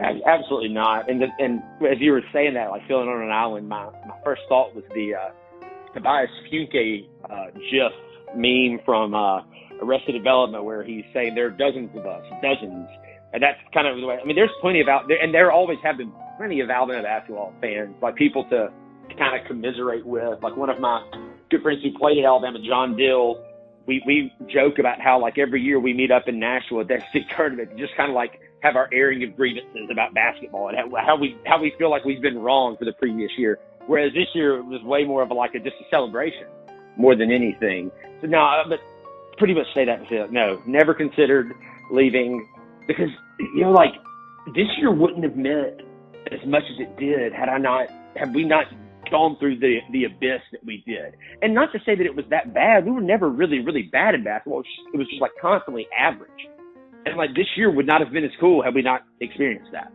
Absolutely 0.00 0.70
not. 0.70 1.10
And 1.10 1.20
the, 1.20 1.26
and 1.38 1.62
as 1.86 2.00
you 2.00 2.12
were 2.12 2.22
saying 2.32 2.54
that, 2.54 2.70
like 2.70 2.86
feeling 2.88 3.08
on 3.08 3.22
an 3.22 3.30
island, 3.30 3.68
my, 3.68 3.84
my 4.06 4.16
first 4.24 4.42
thought 4.48 4.74
was 4.74 4.84
the 4.94 5.14
uh, 5.14 5.30
Tobias 5.92 6.30
Funke 6.50 7.06
uh, 7.28 7.50
GIF 7.70 7.92
meme 8.34 8.80
from 8.84 9.14
uh, 9.14 9.42
Arrested 9.82 10.12
Development 10.12 10.64
where 10.64 10.82
he's 10.82 11.04
saying 11.12 11.34
there 11.34 11.46
are 11.46 11.50
dozens 11.50 11.94
of 11.96 12.06
us, 12.06 12.24
dozens. 12.42 12.88
And 13.32 13.42
that's 13.42 13.58
kind 13.72 13.86
of 13.86 13.96
the 14.00 14.06
way, 14.06 14.18
I 14.20 14.24
mean, 14.26 14.34
there's 14.34 14.50
plenty 14.60 14.80
of 14.80 14.88
out 14.88 15.06
there, 15.06 15.22
and 15.22 15.32
there 15.32 15.52
always 15.52 15.78
have 15.84 15.96
been 15.96 16.12
plenty 16.36 16.60
of 16.60 16.70
Alabama 16.70 17.02
basketball 17.02 17.54
fans, 17.60 17.94
like 18.02 18.16
people 18.16 18.44
to 18.50 18.72
kind 19.16 19.40
of 19.40 19.46
commiserate 19.46 20.04
with. 20.04 20.42
Like 20.42 20.56
one 20.56 20.68
of 20.68 20.80
my 20.80 21.04
good 21.48 21.62
friends 21.62 21.82
who 21.82 21.96
played 21.96 22.18
at 22.18 22.24
Alabama, 22.24 22.58
John 22.66 22.96
Dill, 22.96 23.40
we, 23.86 24.02
we 24.04 24.32
joke 24.48 24.78
about 24.78 25.00
how 25.00 25.20
like 25.20 25.38
every 25.38 25.62
year 25.62 25.78
we 25.78 25.94
meet 25.94 26.10
up 26.10 26.26
in 26.26 26.40
Nashville 26.40 26.80
at 26.80 26.88
that 26.88 27.08
state 27.10 27.26
tournament, 27.36 27.70
and 27.70 27.78
just 27.78 27.94
kind 27.96 28.10
of 28.10 28.16
like 28.16 28.40
have 28.62 28.74
our 28.74 28.88
airing 28.92 29.22
of 29.22 29.36
grievances 29.36 29.88
about 29.90 30.12
basketball 30.12 30.68
and 30.68 30.76
how 31.06 31.16
we, 31.16 31.36
how 31.46 31.60
we 31.60 31.72
feel 31.78 31.88
like 31.88 32.04
we've 32.04 32.20
been 32.20 32.38
wrong 32.38 32.76
for 32.76 32.84
the 32.84 32.92
previous 32.92 33.30
year. 33.38 33.58
Whereas 33.86 34.12
this 34.12 34.26
year 34.34 34.58
it 34.58 34.64
was 34.64 34.82
way 34.82 35.04
more 35.04 35.22
of 35.22 35.30
a, 35.30 35.34
like 35.34 35.54
a, 35.54 35.60
just 35.60 35.76
a 35.80 35.88
celebration 35.88 36.46
more 36.96 37.16
than 37.16 37.30
anything. 37.30 37.90
So 38.20 38.26
now, 38.26 38.60
uh, 38.60 38.68
but 38.68 38.80
pretty 39.40 39.54
much 39.54 39.66
say 39.74 39.86
that 39.86 39.98
and 39.98 40.32
no, 40.32 40.62
never 40.66 40.92
considered 40.92 41.52
leaving 41.90 42.46
because, 42.86 43.08
you 43.54 43.62
know, 43.62 43.72
like 43.72 43.94
this 44.54 44.68
year 44.78 44.92
wouldn't 44.92 45.24
have 45.24 45.34
meant 45.34 45.80
as 46.30 46.46
much 46.46 46.62
as 46.70 46.78
it 46.78 46.96
did 46.98 47.32
had 47.32 47.48
I 47.48 47.56
not, 47.56 47.88
had 48.14 48.34
we 48.34 48.44
not 48.44 48.66
gone 49.10 49.36
through 49.40 49.58
the, 49.58 49.78
the 49.92 50.04
abyss 50.04 50.42
that 50.52 50.62
we 50.64 50.84
did. 50.86 51.16
And 51.40 51.54
not 51.54 51.72
to 51.72 51.78
say 51.86 51.96
that 51.96 52.04
it 52.04 52.14
was 52.14 52.26
that 52.28 52.52
bad. 52.52 52.84
We 52.84 52.92
were 52.92 53.00
never 53.00 53.30
really, 53.30 53.60
really 53.60 53.82
bad 53.90 54.14
in 54.14 54.22
basketball. 54.22 54.62
It 54.92 54.98
was 54.98 55.08
just 55.08 55.22
like 55.22 55.32
constantly 55.40 55.88
average. 55.98 56.30
And 57.06 57.16
like 57.16 57.30
this 57.34 57.46
year 57.56 57.72
would 57.72 57.86
not 57.86 58.02
have 58.02 58.12
been 58.12 58.24
as 58.24 58.30
cool 58.38 58.62
had 58.62 58.74
we 58.74 58.82
not 58.82 59.02
experienced 59.20 59.72
that. 59.72 59.90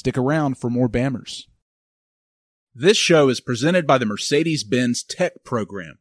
Stick 0.00 0.16
around 0.16 0.56
for 0.56 0.70
more 0.70 0.88
Bammers. 0.88 1.42
This 2.74 2.96
show 2.96 3.28
is 3.28 3.42
presented 3.42 3.86
by 3.86 3.98
the 3.98 4.06
Mercedes 4.06 4.64
Benz 4.64 5.02
Tech 5.02 5.44
Program. 5.44 5.98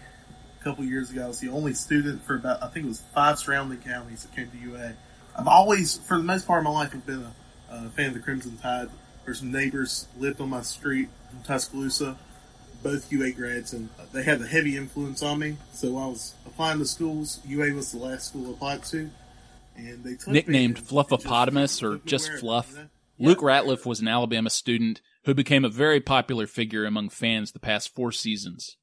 couple 0.64 0.84
years 0.84 1.10
ago. 1.10 1.24
I 1.24 1.28
was 1.28 1.40
the 1.40 1.50
only 1.50 1.74
student 1.74 2.22
for 2.24 2.36
about 2.36 2.62
I 2.62 2.68
think 2.68 2.86
it 2.86 2.88
was 2.88 3.02
five 3.14 3.38
surrounding 3.38 3.78
counties 3.78 4.22
that 4.22 4.34
came 4.34 4.50
to 4.50 4.56
UA. 4.56 4.94
I've 5.36 5.48
always, 5.48 5.98
for 5.98 6.16
the 6.16 6.22
most 6.22 6.46
part 6.46 6.58
of 6.58 6.64
my 6.64 6.70
life, 6.70 6.90
I've 6.94 7.06
been 7.06 7.26
a, 7.70 7.88
fan 7.90 8.08
of 8.08 8.14
the 8.14 8.20
Crimson 8.20 8.58
Tide. 8.58 8.88
There's 9.24 9.38
some 9.38 9.52
neighbors 9.52 10.06
lived 10.18 10.40
on 10.40 10.50
my 10.50 10.62
street 10.62 11.08
in 11.32 11.42
Tuscaloosa, 11.42 12.18
both 12.82 13.10
UA 13.10 13.32
grads, 13.32 13.72
and 13.72 13.88
they 14.12 14.22
had 14.22 14.42
a 14.42 14.46
heavy 14.46 14.76
influence 14.76 15.22
on 15.22 15.38
me. 15.38 15.56
So 15.72 15.96
I 15.96 16.06
was 16.06 16.34
applying 16.44 16.78
to 16.80 16.84
schools. 16.84 17.40
UA 17.46 17.72
was 17.72 17.92
the 17.92 17.98
last 17.98 18.28
school 18.28 18.48
I 18.48 18.50
applied 18.52 18.84
to, 18.84 19.10
and 19.76 20.04
they 20.04 20.16
took 20.16 20.28
Nicknamed 20.28 20.78
Fluffopotamus 20.78 21.62
just 21.62 21.82
or 21.82 21.98
just 22.04 22.32
Fluff, 22.32 22.70
you 22.70 22.78
know? 22.78 22.88
Luke 23.18 23.40
Ratliff 23.40 23.86
was 23.86 24.00
an 24.00 24.08
Alabama 24.08 24.50
student 24.50 25.00
who 25.24 25.34
became 25.34 25.64
a 25.64 25.68
very 25.70 26.00
popular 26.00 26.46
figure 26.46 26.84
among 26.84 27.08
fans 27.08 27.52
the 27.52 27.58
past 27.58 27.94
four 27.94 28.10
seasons. 28.10 28.76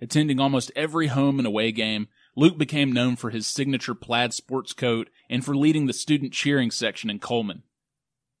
Attending 0.00 0.40
almost 0.40 0.72
every 0.74 1.08
home 1.08 1.38
and 1.38 1.46
away 1.46 1.70
game, 1.72 2.08
Luke 2.34 2.58
became 2.58 2.92
known 2.92 3.16
for 3.16 3.30
his 3.30 3.46
signature 3.46 3.94
plaid 3.94 4.32
sports 4.32 4.72
coat 4.72 5.10
and 5.28 5.44
for 5.44 5.54
leading 5.54 5.86
the 5.86 5.92
student 5.92 6.32
cheering 6.32 6.70
section 6.70 7.10
in 7.10 7.18
Coleman. 7.18 7.62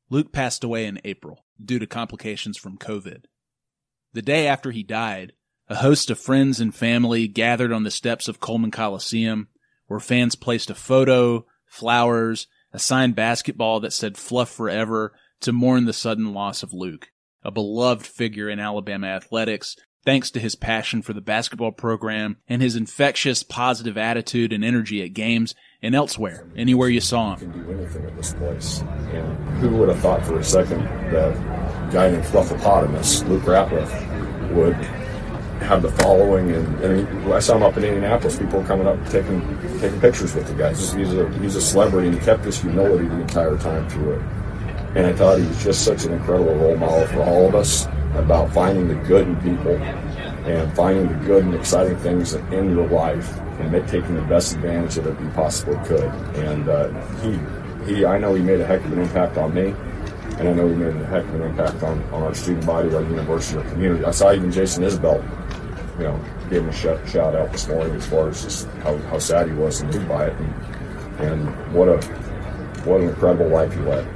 Luke 0.08 0.32
passed 0.32 0.64
away 0.64 0.86
in 0.86 1.00
April 1.04 1.44
due 1.62 1.78
to 1.78 1.86
complications 1.86 2.56
from 2.56 2.78
COVID. 2.78 3.24
The 4.12 4.22
day 4.22 4.46
after 4.46 4.70
he 4.70 4.82
died, 4.82 5.32
a 5.68 5.76
host 5.76 6.10
of 6.10 6.18
friends 6.18 6.60
and 6.60 6.74
family 6.74 7.28
gathered 7.28 7.72
on 7.72 7.84
the 7.84 7.90
steps 7.90 8.28
of 8.28 8.40
Coleman 8.40 8.70
Coliseum, 8.70 9.48
where 9.86 10.00
fans 10.00 10.34
placed 10.34 10.70
a 10.70 10.74
photo, 10.74 11.46
flowers, 11.64 12.46
a 12.72 12.78
signed 12.78 13.14
basketball 13.14 13.80
that 13.80 13.92
said 13.92 14.16
Fluff 14.16 14.50
Forever 14.50 15.12
to 15.42 15.52
mourn 15.52 15.84
the 15.84 15.92
sudden 15.92 16.32
loss 16.32 16.62
of 16.62 16.72
Luke, 16.72 17.08
a 17.42 17.50
beloved 17.50 18.06
figure 18.06 18.48
in 18.48 18.60
Alabama 18.60 19.08
athletics, 19.08 19.76
thanks 20.04 20.30
to 20.30 20.40
his 20.40 20.54
passion 20.54 21.02
for 21.02 21.12
the 21.12 21.20
basketball 21.20 21.72
program 21.72 22.36
and 22.48 22.62
his 22.62 22.76
infectious 22.76 23.42
positive 23.42 23.96
attitude 23.96 24.52
and 24.52 24.64
energy 24.64 25.02
at 25.02 25.12
games 25.12 25.54
and 25.82 25.94
elsewhere, 25.94 26.48
anywhere 26.56 26.88
you 26.88 27.00
saw 27.00 27.34
him. 27.34 27.52
can 27.52 27.64
do 27.64 27.72
anything 27.72 28.04
at 28.04 28.16
this 28.16 28.34
place. 28.34 28.82
And 29.12 29.36
who 29.58 29.76
would 29.76 29.88
have 29.88 29.98
thought 29.98 30.24
for 30.24 30.38
a 30.38 30.44
second 30.44 30.84
that 31.12 31.32
a 31.32 31.92
guy 31.92 32.10
named 32.10 32.24
Fluffopotamus, 32.24 33.28
Luke 33.28 33.42
Ratliff, 33.42 34.52
would 34.52 34.74
have 35.62 35.82
the 35.82 35.90
following? 35.92 36.52
And, 36.52 36.84
and 36.84 37.32
I 37.32 37.38
saw 37.38 37.56
him 37.56 37.62
up 37.62 37.76
in 37.76 37.84
Indianapolis. 37.84 38.38
People 38.38 38.60
were 38.60 38.66
coming 38.66 38.86
up 38.86 39.04
taking 39.08 39.40
taking 39.80 40.00
pictures 40.00 40.34
with 40.34 40.46
the 40.46 40.54
guy. 40.54 40.70
He's, 40.70 40.92
he's 40.92 41.12
a 41.14 41.28
he's 41.38 41.56
a 41.56 41.60
celebrity, 41.60 42.08
and 42.08 42.18
he 42.18 42.24
kept 42.24 42.44
his 42.44 42.60
humility 42.60 43.08
the 43.08 43.20
entire 43.20 43.56
time 43.56 43.88
through 43.88 44.12
it. 44.14 44.22
And 44.94 45.06
I 45.06 45.12
thought 45.14 45.38
he 45.38 45.46
was 45.46 45.62
just 45.64 45.84
such 45.84 46.04
an 46.04 46.12
incredible 46.12 46.54
role 46.54 46.76
model 46.76 47.06
for 47.06 47.22
all 47.22 47.48
of 47.48 47.54
us 47.54 47.86
about 48.14 48.52
finding 48.52 48.88
the 48.88 48.94
good 49.06 49.26
in 49.26 49.36
people 49.36 49.76
and 50.46 50.70
finding 50.74 51.08
the 51.08 51.24
good 51.24 51.44
and 51.44 51.54
exciting 51.54 51.96
things 51.98 52.34
in 52.34 52.70
your 52.70 52.86
life 52.88 53.38
and 53.60 53.88
taking 53.88 54.14
the 54.14 54.22
best 54.22 54.54
advantage 54.54 54.98
of 54.98 55.06
it 55.06 55.18
you 55.20 55.30
possibly 55.30 55.76
could. 55.86 56.04
And 56.36 56.68
uh, 56.68 56.88
he, 57.20 57.94
he, 57.94 58.04
I 58.04 58.18
know 58.18 58.34
he 58.34 58.42
made 58.42 58.60
a 58.60 58.66
heck 58.66 58.84
of 58.84 58.92
an 58.92 58.98
impact 58.98 59.38
on 59.38 59.54
me, 59.54 59.74
and 60.38 60.48
I 60.48 60.52
know 60.52 60.68
he 60.68 60.74
made 60.74 60.94
a 60.94 61.06
heck 61.06 61.24
of 61.24 61.34
an 61.36 61.42
impact 61.42 61.82
on, 61.82 62.02
on 62.12 62.24
our 62.24 62.34
student 62.34 62.66
body, 62.66 62.94
our 62.94 63.02
university, 63.02 63.58
our 63.58 63.70
community. 63.70 64.04
I 64.04 64.10
saw 64.10 64.32
even 64.32 64.50
Jason 64.50 64.84
Isbell, 64.84 65.22
you 65.98 66.04
know, 66.04 66.20
gave 66.50 66.62
him 66.62 66.68
a 66.68 66.72
shout, 66.72 67.08
shout 67.08 67.34
out 67.34 67.52
this 67.52 67.68
morning 67.68 67.94
as 67.94 68.06
far 68.06 68.28
as 68.28 68.42
just 68.42 68.66
how, 68.82 68.96
how 68.98 69.18
sad 69.18 69.48
he 69.48 69.54
was 69.54 69.80
and 69.80 69.94
moved 69.94 70.08
by 70.08 70.26
it, 70.26 70.36
and, 70.38 71.20
and 71.20 71.74
what 71.74 71.88
a 71.88 71.96
what 72.84 73.00
an 73.00 73.08
incredible 73.08 73.48
life 73.48 73.72
he 73.72 73.80
led. 73.80 74.06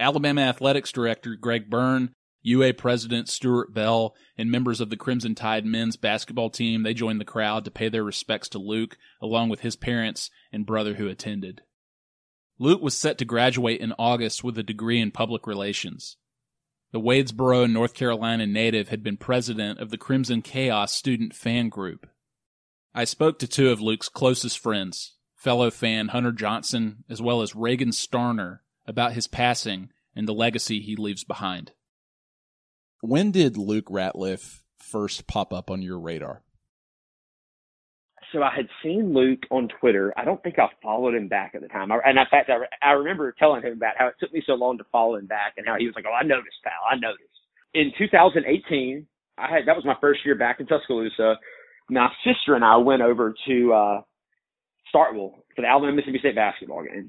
Alabama 0.00 0.40
Athletics 0.40 0.90
Director 0.90 1.36
Greg 1.36 1.68
Byrne, 1.68 2.14
UA 2.42 2.74
President 2.74 3.28
Stuart 3.28 3.74
Bell, 3.74 4.14
and 4.38 4.50
members 4.50 4.80
of 4.80 4.88
the 4.88 4.96
Crimson 4.96 5.34
Tide 5.34 5.66
men's 5.66 5.96
basketball 5.96 6.48
team, 6.48 6.82
they 6.82 6.94
joined 6.94 7.20
the 7.20 7.24
crowd 7.24 7.64
to 7.66 7.70
pay 7.70 7.90
their 7.90 8.02
respects 8.02 8.48
to 8.50 8.58
Luke, 8.58 8.96
along 9.20 9.50
with 9.50 9.60
his 9.60 9.76
parents 9.76 10.30
and 10.50 10.64
brother 10.64 10.94
who 10.94 11.06
attended. 11.06 11.62
Luke 12.58 12.80
was 12.80 12.96
set 12.96 13.18
to 13.18 13.24
graduate 13.24 13.80
in 13.80 13.92
August 13.98 14.42
with 14.42 14.58
a 14.58 14.62
degree 14.62 15.00
in 15.00 15.10
public 15.10 15.46
relations. 15.46 16.16
The 16.92 17.00
Wadesboro, 17.00 17.70
North 17.70 17.94
Carolina 17.94 18.46
native 18.46 18.88
had 18.88 19.02
been 19.02 19.16
president 19.16 19.78
of 19.78 19.90
the 19.90 19.98
Crimson 19.98 20.42
Chaos 20.42 20.92
student 20.92 21.34
fan 21.34 21.68
group. 21.68 22.08
I 22.94 23.04
spoke 23.04 23.38
to 23.38 23.46
two 23.46 23.70
of 23.70 23.80
Luke's 23.80 24.08
closest 24.08 24.58
friends, 24.58 25.14
fellow 25.36 25.70
fan 25.70 26.08
Hunter 26.08 26.32
Johnson, 26.32 27.04
as 27.08 27.22
well 27.22 27.42
as 27.42 27.54
Reagan 27.54 27.90
Starner, 27.90 28.58
about 28.90 29.12
his 29.12 29.26
passing 29.26 29.90
and 30.14 30.28
the 30.28 30.34
legacy 30.34 30.80
he 30.80 30.96
leaves 30.96 31.24
behind. 31.24 31.72
When 33.00 33.30
did 33.30 33.56
Luke 33.56 33.86
Ratliff 33.86 34.60
first 34.78 35.26
pop 35.26 35.52
up 35.52 35.70
on 35.70 35.80
your 35.80 35.98
radar? 35.98 36.42
so 38.32 38.42
I 38.42 38.54
had 38.54 38.68
seen 38.82 39.12
Luke 39.14 39.40
on 39.50 39.68
Twitter. 39.80 40.12
I 40.16 40.24
don't 40.24 40.42
think 40.42 40.58
I 40.58 40.68
followed 40.82 41.14
him 41.14 41.28
back 41.28 41.54
at 41.54 41.62
the 41.62 41.68
time. 41.68 41.90
I, 41.90 41.98
and 42.04 42.18
in 42.18 42.24
fact, 42.30 42.50
I, 42.50 42.86
I 42.86 42.92
remember 42.92 43.34
telling 43.38 43.62
him 43.62 43.72
about 43.72 43.94
how 43.98 44.08
it 44.08 44.14
took 44.20 44.32
me 44.32 44.42
so 44.46 44.54
long 44.54 44.78
to 44.78 44.84
follow 44.92 45.16
him 45.16 45.26
back, 45.26 45.54
and 45.56 45.66
how 45.66 45.76
he 45.78 45.86
was 45.86 45.94
like, 45.94 46.04
"Oh, 46.08 46.12
I 46.12 46.22
noticed, 46.22 46.56
pal. 46.62 46.72
I 46.90 46.96
noticed." 46.96 47.24
In 47.74 47.92
2018, 47.98 49.06
I 49.38 49.50
had 49.50 49.66
that 49.66 49.76
was 49.76 49.84
my 49.84 49.96
first 50.00 50.20
year 50.24 50.34
back 50.34 50.60
in 50.60 50.66
Tuscaloosa. 50.66 51.36
My 51.88 52.08
sister 52.24 52.54
and 52.54 52.64
I 52.64 52.76
went 52.76 53.02
over 53.02 53.34
to 53.46 53.72
uh, 53.72 54.00
Starkville 54.94 55.42
for 55.54 55.62
the 55.62 55.66
Alabama 55.66 55.92
Mississippi 55.92 56.20
State 56.20 56.36
basketball 56.36 56.84
game, 56.84 57.08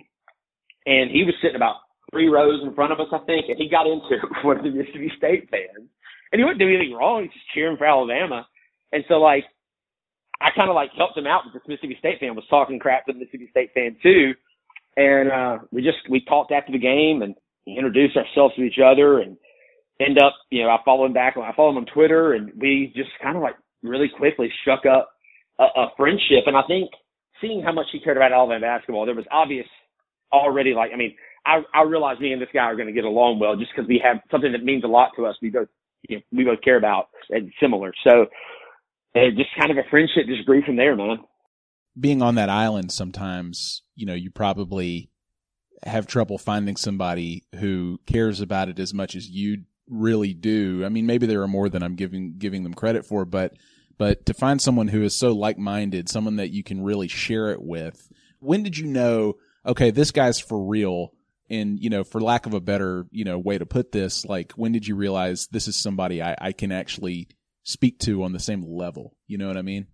and 0.85 1.11
he 1.11 1.23
was 1.23 1.35
sitting 1.41 1.55
about 1.55 1.75
three 2.11 2.27
rows 2.27 2.61
in 2.63 2.73
front 2.73 2.91
of 2.91 2.99
us, 2.99 3.07
I 3.11 3.19
think, 3.25 3.45
and 3.49 3.57
he 3.57 3.69
got 3.69 3.87
into 3.87 4.17
one 4.43 4.57
of 4.57 4.63
the 4.63 4.71
Mississippi 4.71 5.11
State 5.17 5.49
fans, 5.49 5.87
and 6.31 6.39
he 6.39 6.43
wouldn't 6.43 6.59
do 6.59 6.67
anything 6.67 6.93
wrong. 6.93 7.23
He's 7.23 7.33
just 7.33 7.51
cheering 7.53 7.77
for 7.77 7.85
Alabama, 7.85 8.47
and 8.91 9.03
so 9.07 9.15
like 9.15 9.45
I 10.41 10.49
kind 10.55 10.69
of 10.69 10.75
like 10.75 10.91
helped 10.97 11.17
him 11.17 11.27
out 11.27 11.43
with 11.45 11.53
this 11.53 11.67
Mississippi 11.67 11.95
State 11.99 12.19
fan 12.19 12.35
was 12.35 12.45
talking 12.49 12.79
crap 12.79 13.05
to 13.05 13.13
the 13.13 13.19
Mississippi 13.19 13.47
State 13.51 13.71
fan 13.73 13.95
too. 14.01 14.33
And, 14.97 15.31
uh, 15.31 15.59
we 15.71 15.81
just, 15.81 15.99
we 16.09 16.25
talked 16.25 16.51
after 16.51 16.71
the 16.71 16.79
game 16.79 17.21
and 17.21 17.35
introduced 17.67 18.17
ourselves 18.17 18.55
to 18.55 18.63
each 18.63 18.79
other 18.83 19.19
and 19.19 19.37
end 20.01 20.17
up, 20.17 20.33
you 20.49 20.63
know, 20.63 20.69
I 20.69 20.77
follow 20.83 21.05
him 21.05 21.13
back, 21.13 21.37
I 21.37 21.53
follow 21.55 21.69
him 21.69 21.77
on 21.77 21.85
Twitter 21.85 22.33
and 22.33 22.51
we 22.59 22.91
just 22.95 23.11
kind 23.21 23.37
of 23.37 23.43
like 23.43 23.55
really 23.83 24.09
quickly 24.09 24.51
struck 24.61 24.85
up 24.85 25.11
a, 25.59 25.63
a 25.63 25.91
friendship. 25.95 26.47
And 26.47 26.57
I 26.57 26.63
think 26.67 26.89
seeing 27.39 27.61
how 27.61 27.71
much 27.71 27.87
he 27.91 27.99
cared 27.99 28.17
about 28.17 28.33
Alabama 28.33 28.61
basketball, 28.61 29.05
there 29.05 29.15
was 29.15 29.25
obvious 29.31 29.67
already 30.31 30.73
like, 30.73 30.91
I 30.93 30.97
mean, 30.97 31.15
I, 31.45 31.61
I 31.73 31.83
realized 31.83 32.21
me 32.21 32.33
and 32.33 32.41
this 32.41 32.49
guy 32.53 32.61
are 32.61 32.75
going 32.75 32.87
to 32.87 32.93
get 32.93 33.03
along 33.03 33.39
well 33.39 33.55
just 33.55 33.71
because 33.75 33.87
we 33.87 34.01
have 34.03 34.17
something 34.29 34.51
that 34.51 34.63
means 34.63 34.83
a 34.83 34.87
lot 34.87 35.11
to 35.17 35.25
us. 35.25 35.35
We 35.41 35.49
both, 35.49 35.69
you 36.07 36.17
know, 36.17 36.21
we 36.31 36.43
both 36.43 36.61
care 36.61 36.77
about 36.77 37.09
and 37.29 37.51
similar. 37.59 37.93
So, 38.07 38.27
and 39.15 39.37
just 39.37 39.49
kind 39.59 39.71
of 39.71 39.77
a 39.77 39.89
friendship 39.89 40.27
just 40.27 40.45
grew 40.45 40.61
from 40.63 40.75
there, 40.75 40.95
man. 40.95 41.17
Being 41.99 42.21
on 42.21 42.35
that 42.35 42.49
island 42.49 42.91
sometimes, 42.91 43.81
you 43.95 44.05
know, 44.05 44.13
you 44.13 44.31
probably 44.31 45.09
have 45.83 46.07
trouble 46.07 46.37
finding 46.37 46.75
somebody 46.75 47.43
who 47.55 47.99
cares 48.05 48.39
about 48.39 48.69
it 48.69 48.79
as 48.79 48.93
much 48.93 49.15
as 49.15 49.29
you 49.29 49.63
really 49.89 50.33
do. 50.33 50.83
I 50.85 50.89
mean, 50.89 51.05
maybe 51.05 51.25
there 51.25 51.41
are 51.41 51.47
more 51.47 51.69
than 51.69 51.83
I'm 51.83 51.95
giving 51.95 52.35
giving 52.37 52.63
them 52.63 52.73
credit 52.73 53.05
for, 53.05 53.25
but 53.25 53.53
but 53.97 54.25
to 54.25 54.33
find 54.33 54.61
someone 54.61 54.87
who 54.87 55.03
is 55.03 55.17
so 55.17 55.31
like-minded, 55.31 56.09
someone 56.09 56.37
that 56.37 56.51
you 56.51 56.63
can 56.63 56.81
really 56.81 57.07
share 57.07 57.51
it 57.51 57.61
with. 57.61 58.09
When 58.39 58.63
did 58.63 58.77
you 58.77 58.87
know, 58.87 59.35
okay, 59.65 59.91
this 59.91 60.11
guy's 60.11 60.39
for 60.39 60.63
real? 60.63 61.13
And, 61.49 61.79
you 61.79 61.89
know, 61.89 62.03
for 62.03 62.21
lack 62.21 62.45
of 62.45 62.53
a 62.53 62.61
better, 62.61 63.05
you 63.11 63.25
know, 63.25 63.37
way 63.37 63.57
to 63.57 63.65
put 63.65 63.91
this, 63.91 64.25
like 64.25 64.53
when 64.53 64.71
did 64.71 64.87
you 64.87 64.95
realize 64.95 65.47
this 65.51 65.67
is 65.67 65.75
somebody 65.75 66.21
I, 66.21 66.35
I 66.39 66.51
can 66.53 66.71
actually 66.71 67.27
speak 67.63 67.99
to 67.99 68.23
on 68.23 68.31
the 68.31 68.39
same 68.39 68.63
level? 68.65 69.17
You 69.27 69.37
know 69.37 69.47
what 69.47 69.57
I 69.57 69.61
mean? 69.61 69.87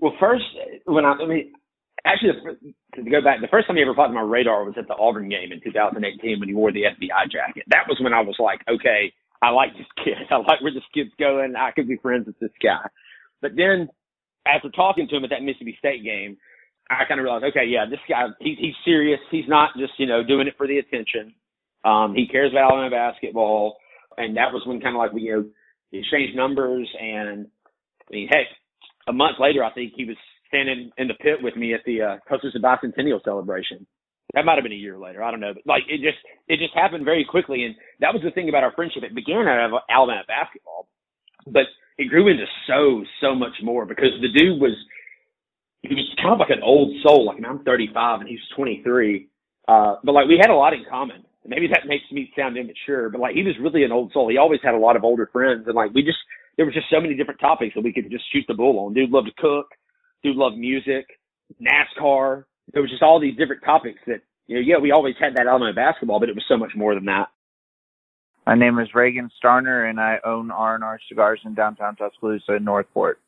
Well, 0.00 0.14
first, 0.18 0.44
when 0.86 1.04
I, 1.04 1.12
I 1.12 1.26
mean, 1.26 1.52
actually, 2.04 2.32
to 2.94 3.02
go 3.02 3.22
back, 3.22 3.40
the 3.40 3.48
first 3.48 3.66
time 3.66 3.76
he 3.76 3.82
ever 3.82 3.94
popped 3.94 4.12
my 4.12 4.22
radar 4.22 4.64
was 4.64 4.74
at 4.76 4.88
the 4.88 4.96
Auburn 4.96 5.28
game 5.28 5.52
in 5.52 5.60
2018 5.62 6.40
when 6.40 6.48
he 6.48 6.54
wore 6.54 6.72
the 6.72 6.82
FBI 6.82 7.30
jacket. 7.30 7.64
That 7.68 7.84
was 7.88 7.98
when 8.00 8.12
I 8.12 8.20
was 8.20 8.36
like, 8.38 8.60
okay, 8.68 9.12
I 9.42 9.50
like 9.50 9.72
this 9.76 9.86
kid. 10.04 10.16
I 10.30 10.36
like 10.36 10.62
where 10.62 10.72
this 10.72 10.82
kid's 10.92 11.14
going. 11.18 11.54
I 11.56 11.70
could 11.70 11.88
be 11.88 11.96
friends 11.96 12.26
with 12.26 12.38
this 12.38 12.50
guy. 12.62 12.88
But 13.40 13.52
then 13.56 13.88
after 14.46 14.70
talking 14.70 15.06
to 15.08 15.16
him 15.16 15.24
at 15.24 15.30
that 15.30 15.42
Mississippi 15.42 15.76
State 15.78 16.04
game, 16.04 16.36
I 16.90 17.04
kind 17.06 17.20
of 17.20 17.24
realized, 17.24 17.44
okay, 17.44 17.66
yeah, 17.66 17.86
this 17.88 18.00
guy, 18.08 18.26
he, 18.40 18.56
he's 18.58 18.74
serious. 18.84 19.20
He's 19.30 19.48
not 19.48 19.70
just, 19.78 19.92
you 19.98 20.06
know, 20.06 20.24
doing 20.24 20.48
it 20.48 20.54
for 20.58 20.66
the 20.66 20.78
attention. 20.78 21.32
Um, 21.84 22.14
he 22.14 22.26
cares 22.26 22.52
about 22.52 22.72
Alabama 22.72 22.90
basketball. 22.90 23.76
And 24.16 24.36
that 24.36 24.52
was 24.52 24.62
when 24.66 24.80
kind 24.80 24.96
of 24.96 24.98
like 24.98 25.12
we, 25.12 25.22
you 25.22 25.32
know, 25.32 25.44
exchanged 25.92 26.36
numbers. 26.36 26.88
And 27.00 27.46
I 28.08 28.10
mean, 28.10 28.28
heck, 28.28 28.46
a 29.08 29.12
month 29.12 29.36
later, 29.38 29.62
I 29.62 29.72
think 29.72 29.92
he 29.96 30.04
was 30.04 30.16
standing 30.48 30.90
in 30.98 31.08
the 31.08 31.14
pit 31.14 31.38
with 31.40 31.56
me 31.56 31.74
at 31.74 31.80
the 31.86 32.02
uh, 32.02 32.16
Tuscaloosa 32.28 32.58
Bicentennial 32.58 33.22
celebration. 33.24 33.86
That 34.34 34.44
might 34.44 34.56
have 34.56 34.62
been 34.62 34.72
a 34.72 34.76
year 34.76 34.98
later. 34.98 35.22
I 35.22 35.30
don't 35.30 35.40
know, 35.40 35.54
but 35.54 35.66
like 35.66 35.82
it 35.88 35.98
just 35.98 36.18
it 36.46 36.58
just 36.58 36.74
happened 36.74 37.04
very 37.04 37.26
quickly, 37.28 37.64
and 37.64 37.74
that 37.98 38.14
was 38.14 38.22
the 38.22 38.30
thing 38.30 38.48
about 38.48 38.62
our 38.62 38.72
friendship. 38.72 39.02
It 39.02 39.14
began 39.14 39.48
out 39.48 39.74
of 39.74 39.80
Alabama 39.90 40.22
basketball, 40.28 40.86
but 41.46 41.66
it 41.98 42.10
grew 42.10 42.28
into 42.28 42.44
so 42.68 43.02
so 43.20 43.34
much 43.34 43.54
more 43.60 43.86
because 43.86 44.14
the 44.20 44.30
dude 44.30 44.60
was 44.60 44.76
he 45.82 45.94
was 45.94 46.08
kind 46.16 46.34
of 46.34 46.38
like 46.38 46.50
an 46.50 46.62
old 46.62 46.92
soul. 47.02 47.26
Like 47.26 47.38
I'm 47.46 47.64
35 47.64 48.20
and 48.20 48.28
he's 48.28 48.40
23, 48.56 49.28
uh, 49.68 49.96
but 50.04 50.12
like 50.12 50.28
we 50.28 50.38
had 50.40 50.50
a 50.50 50.54
lot 50.54 50.72
in 50.72 50.84
common. 50.88 51.24
Maybe 51.46 51.68
that 51.68 51.86
makes 51.86 52.04
me 52.12 52.30
sound 52.36 52.58
immature, 52.58 53.08
but 53.08 53.20
like 53.20 53.34
he 53.34 53.42
was 53.42 53.54
really 53.60 53.84
an 53.84 53.92
old 53.92 54.12
soul. 54.12 54.28
He 54.28 54.36
always 54.36 54.60
had 54.62 54.74
a 54.74 54.78
lot 54.78 54.96
of 54.96 55.04
older 55.04 55.28
friends, 55.32 55.64
and 55.66 55.74
like 55.74 55.92
we 55.94 56.02
just 56.02 56.18
there 56.56 56.66
was 56.66 56.74
just 56.74 56.90
so 56.90 57.00
many 57.00 57.14
different 57.14 57.40
topics 57.40 57.74
that 57.74 57.84
we 57.84 57.92
could 57.92 58.10
just 58.10 58.24
shoot 58.32 58.44
the 58.46 58.54
bull 58.54 58.78
on. 58.80 58.92
Dude 58.92 59.10
loved 59.10 59.28
to 59.28 59.42
cook. 59.42 59.68
Dude 60.22 60.36
loved 60.36 60.58
music, 60.58 61.06
NASCAR. 61.60 62.44
There 62.72 62.82
was 62.82 62.90
just 62.90 63.02
all 63.02 63.18
these 63.18 63.36
different 63.36 63.64
topics 63.64 63.98
that, 64.06 64.20
you 64.46 64.56
know, 64.56 64.60
yeah, 64.60 64.78
we 64.78 64.92
always 64.92 65.14
had 65.18 65.34
that 65.36 65.46
element 65.46 65.70
of 65.70 65.76
basketball, 65.76 66.20
but 66.20 66.28
it 66.28 66.34
was 66.34 66.44
so 66.48 66.56
much 66.56 66.72
more 66.76 66.94
than 66.94 67.06
that. 67.06 67.28
My 68.46 68.54
name 68.54 68.78
is 68.78 68.88
Reagan 68.94 69.30
Starner, 69.42 69.88
and 69.88 70.00
I 70.00 70.18
own 70.24 70.50
R&R 70.50 71.00
Cigars 71.08 71.40
in 71.44 71.54
downtown 71.54 71.96
Tuscaloosa 71.96 72.58
Northport. 72.60 73.20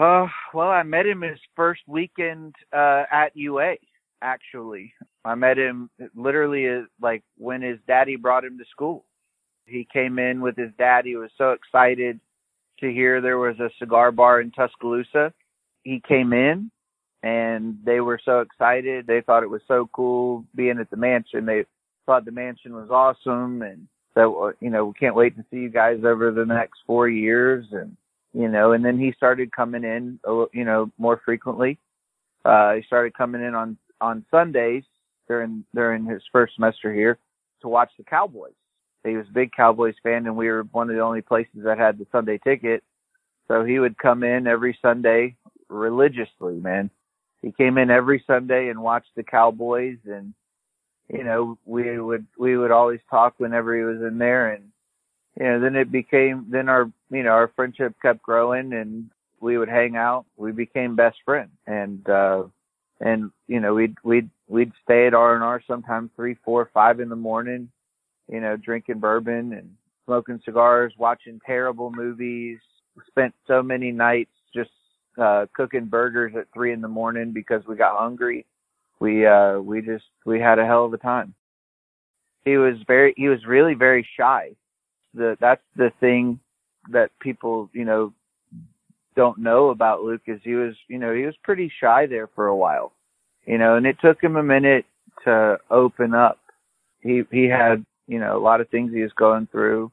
Uh, 0.00 0.26
well, 0.54 0.70
I 0.70 0.82
met 0.82 1.04
him 1.04 1.20
his 1.20 1.38
first 1.54 1.82
weekend 1.86 2.54
uh, 2.72 3.02
at 3.12 3.36
UA. 3.36 3.74
Actually, 4.22 4.94
I 5.26 5.34
met 5.34 5.58
him 5.58 5.90
literally 6.14 6.70
uh, 6.70 6.82
like 7.02 7.22
when 7.36 7.60
his 7.60 7.78
daddy 7.86 8.16
brought 8.16 8.44
him 8.44 8.56
to 8.56 8.64
school. 8.70 9.04
He 9.66 9.86
came 9.92 10.18
in 10.18 10.40
with 10.40 10.56
his 10.56 10.70
dad. 10.78 11.04
He 11.04 11.16
was 11.16 11.30
so 11.36 11.50
excited 11.50 12.18
to 12.80 12.90
hear 12.90 13.20
there 13.20 13.38
was 13.38 13.60
a 13.60 13.68
cigar 13.78 14.10
bar 14.10 14.40
in 14.40 14.50
Tuscaloosa. 14.52 15.34
He 15.82 16.00
came 16.08 16.32
in 16.32 16.70
and 17.22 17.76
they 17.84 18.00
were 18.00 18.20
so 18.24 18.40
excited. 18.40 19.06
They 19.06 19.20
thought 19.20 19.42
it 19.42 19.50
was 19.50 19.62
so 19.68 19.90
cool 19.92 20.46
being 20.54 20.78
at 20.78 20.88
the 20.88 20.96
mansion. 20.96 21.44
They 21.44 21.66
thought 22.06 22.24
the 22.24 22.32
mansion 22.32 22.74
was 22.74 22.88
awesome 22.90 23.60
and 23.60 23.86
so 24.14 24.48
uh, 24.48 24.52
you 24.60 24.70
know 24.70 24.86
we 24.86 24.94
can't 24.94 25.14
wait 25.14 25.36
to 25.36 25.44
see 25.50 25.58
you 25.58 25.68
guys 25.68 26.00
over 26.04 26.32
the 26.32 26.46
next 26.46 26.80
four 26.86 27.08
years 27.08 27.66
and 27.72 27.96
you 28.32 28.48
know 28.48 28.72
and 28.72 28.84
then 28.84 28.98
he 28.98 29.12
started 29.12 29.52
coming 29.52 29.84
in 29.84 30.18
you 30.52 30.64
know 30.64 30.90
more 30.98 31.20
frequently. 31.24 31.78
Uh 32.44 32.74
he 32.74 32.82
started 32.82 33.14
coming 33.14 33.42
in 33.42 33.54
on 33.54 33.76
on 34.00 34.24
sundays 34.30 34.84
during 35.28 35.64
during 35.74 36.04
his 36.04 36.22
first 36.32 36.54
semester 36.54 36.92
here 36.92 37.18
to 37.62 37.68
watch 37.68 37.90
the 37.98 38.04
cowboys. 38.04 38.52
He 39.04 39.16
was 39.16 39.26
a 39.28 39.32
big 39.32 39.52
cowboys 39.52 39.94
fan 40.02 40.26
and 40.26 40.36
we 40.36 40.48
were 40.48 40.62
one 40.72 40.90
of 40.90 40.96
the 40.96 41.02
only 41.02 41.22
places 41.22 41.64
that 41.64 41.78
had 41.78 41.98
the 41.98 42.06
sunday 42.12 42.38
ticket. 42.38 42.82
So 43.48 43.64
he 43.64 43.78
would 43.78 43.98
come 43.98 44.22
in 44.22 44.46
every 44.46 44.78
sunday 44.80 45.36
religiously 45.68 46.54
man. 46.54 46.90
He 47.42 47.52
came 47.52 47.78
in 47.78 47.90
every 47.90 48.22
sunday 48.26 48.68
and 48.68 48.82
watched 48.82 49.14
the 49.16 49.22
cowboys 49.22 49.98
and 50.06 50.34
you 51.12 51.24
know, 51.24 51.58
we 51.64 51.98
would 51.98 52.26
we 52.38 52.56
would 52.56 52.70
always 52.70 53.00
talk 53.10 53.34
whenever 53.38 53.76
he 53.76 53.82
was 53.82 54.00
in 54.00 54.18
there, 54.18 54.52
and 54.52 54.64
you 55.38 55.46
know, 55.46 55.60
then 55.60 55.76
it 55.76 55.92
became 55.92 56.46
then 56.48 56.68
our 56.68 56.90
you 57.10 57.22
know 57.22 57.30
our 57.30 57.48
friendship 57.54 57.94
kept 58.02 58.22
growing, 58.22 58.72
and 58.72 59.10
we 59.40 59.58
would 59.58 59.68
hang 59.68 59.96
out. 59.96 60.26
We 60.36 60.52
became 60.52 60.96
best 60.96 61.18
friends, 61.24 61.52
and 61.66 62.08
uh, 62.08 62.44
and 63.00 63.30
you 63.48 63.60
know 63.60 63.74
we'd 63.74 63.96
we'd 64.02 64.30
we'd 64.48 64.72
stay 64.84 65.06
at 65.06 65.14
R 65.14 65.34
and 65.34 65.44
R 65.44 65.62
sometimes 65.66 66.10
three, 66.16 66.36
four, 66.44 66.70
five 66.72 67.00
in 67.00 67.08
the 67.08 67.16
morning, 67.16 67.70
you 68.28 68.40
know, 68.40 68.56
drinking 68.56 68.98
bourbon 68.98 69.52
and 69.52 69.70
smoking 70.06 70.40
cigars, 70.44 70.92
watching 70.98 71.40
terrible 71.44 71.90
movies. 71.90 72.58
Spent 73.06 73.34
so 73.46 73.62
many 73.62 73.92
nights 73.92 74.32
just 74.54 74.70
uh 75.16 75.46
cooking 75.54 75.86
burgers 75.86 76.32
at 76.36 76.46
three 76.52 76.72
in 76.72 76.80
the 76.80 76.88
morning 76.88 77.32
because 77.32 77.64
we 77.66 77.76
got 77.76 77.98
hungry 77.98 78.44
we 79.00 79.26
uh 79.26 79.58
we 79.58 79.80
just 79.80 80.04
we 80.24 80.38
had 80.38 80.58
a 80.58 80.66
hell 80.66 80.84
of 80.84 80.92
a 80.92 80.98
time. 80.98 81.34
He 82.44 82.56
was 82.56 82.76
very 82.86 83.14
he 83.16 83.28
was 83.28 83.44
really 83.46 83.74
very 83.74 84.06
shy. 84.16 84.50
The 85.14 85.36
that's 85.40 85.62
the 85.76 85.92
thing 86.00 86.40
that 86.90 87.10
people, 87.20 87.70
you 87.72 87.84
know, 87.84 88.12
don't 89.16 89.38
know 89.38 89.70
about 89.70 90.02
Luke 90.02 90.22
is 90.26 90.40
he 90.44 90.54
was, 90.54 90.74
you 90.88 90.98
know, 90.98 91.14
he 91.14 91.24
was 91.26 91.36
pretty 91.44 91.72
shy 91.80 92.06
there 92.06 92.28
for 92.34 92.46
a 92.46 92.56
while. 92.56 92.92
You 93.46 93.58
know, 93.58 93.76
and 93.76 93.86
it 93.86 93.96
took 94.02 94.22
him 94.22 94.36
a 94.36 94.42
minute 94.42 94.86
to 95.24 95.58
open 95.70 96.14
up. 96.14 96.38
He 97.00 97.22
he 97.30 97.46
had, 97.46 97.84
you 98.08 98.20
know, 98.20 98.36
a 98.36 98.40
lot 98.42 98.60
of 98.60 98.68
things 98.70 98.92
he 98.92 99.02
was 99.02 99.12
going 99.14 99.48
through 99.52 99.92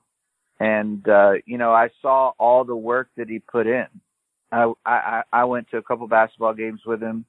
and 0.60 1.08
uh, 1.10 1.34
you 1.46 1.58
know, 1.58 1.72
I 1.74 1.90
saw 2.02 2.32
all 2.40 2.64
the 2.66 2.76
work 2.76 3.10
that 3.18 3.30
he 3.30 3.40
put 3.40 3.68
in. 3.68 3.88
I 4.52 4.72
I 4.86 5.24
I 5.34 5.44
went 5.46 5.70
to 5.72 5.78
a 5.78 5.84
couple 5.84 6.08
basketball 6.08 6.54
games 6.54 6.82
with 6.86 7.02
him 7.02 7.26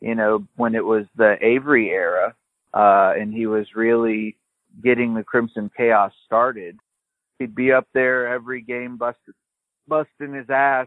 you 0.00 0.14
know, 0.14 0.46
when 0.56 0.74
it 0.74 0.84
was 0.84 1.06
the 1.16 1.36
Avery 1.40 1.90
era, 1.90 2.34
uh, 2.74 3.14
and 3.18 3.32
he 3.32 3.46
was 3.46 3.66
really 3.74 4.36
getting 4.82 5.14
the 5.14 5.24
Crimson 5.24 5.70
Chaos 5.76 6.12
started. 6.26 6.78
He'd 7.44 7.54
be 7.54 7.72
up 7.72 7.86
there 7.92 8.26
every 8.26 8.62
game, 8.62 8.96
busting, 8.96 9.34
busting 9.86 10.32
his 10.32 10.48
ass 10.48 10.86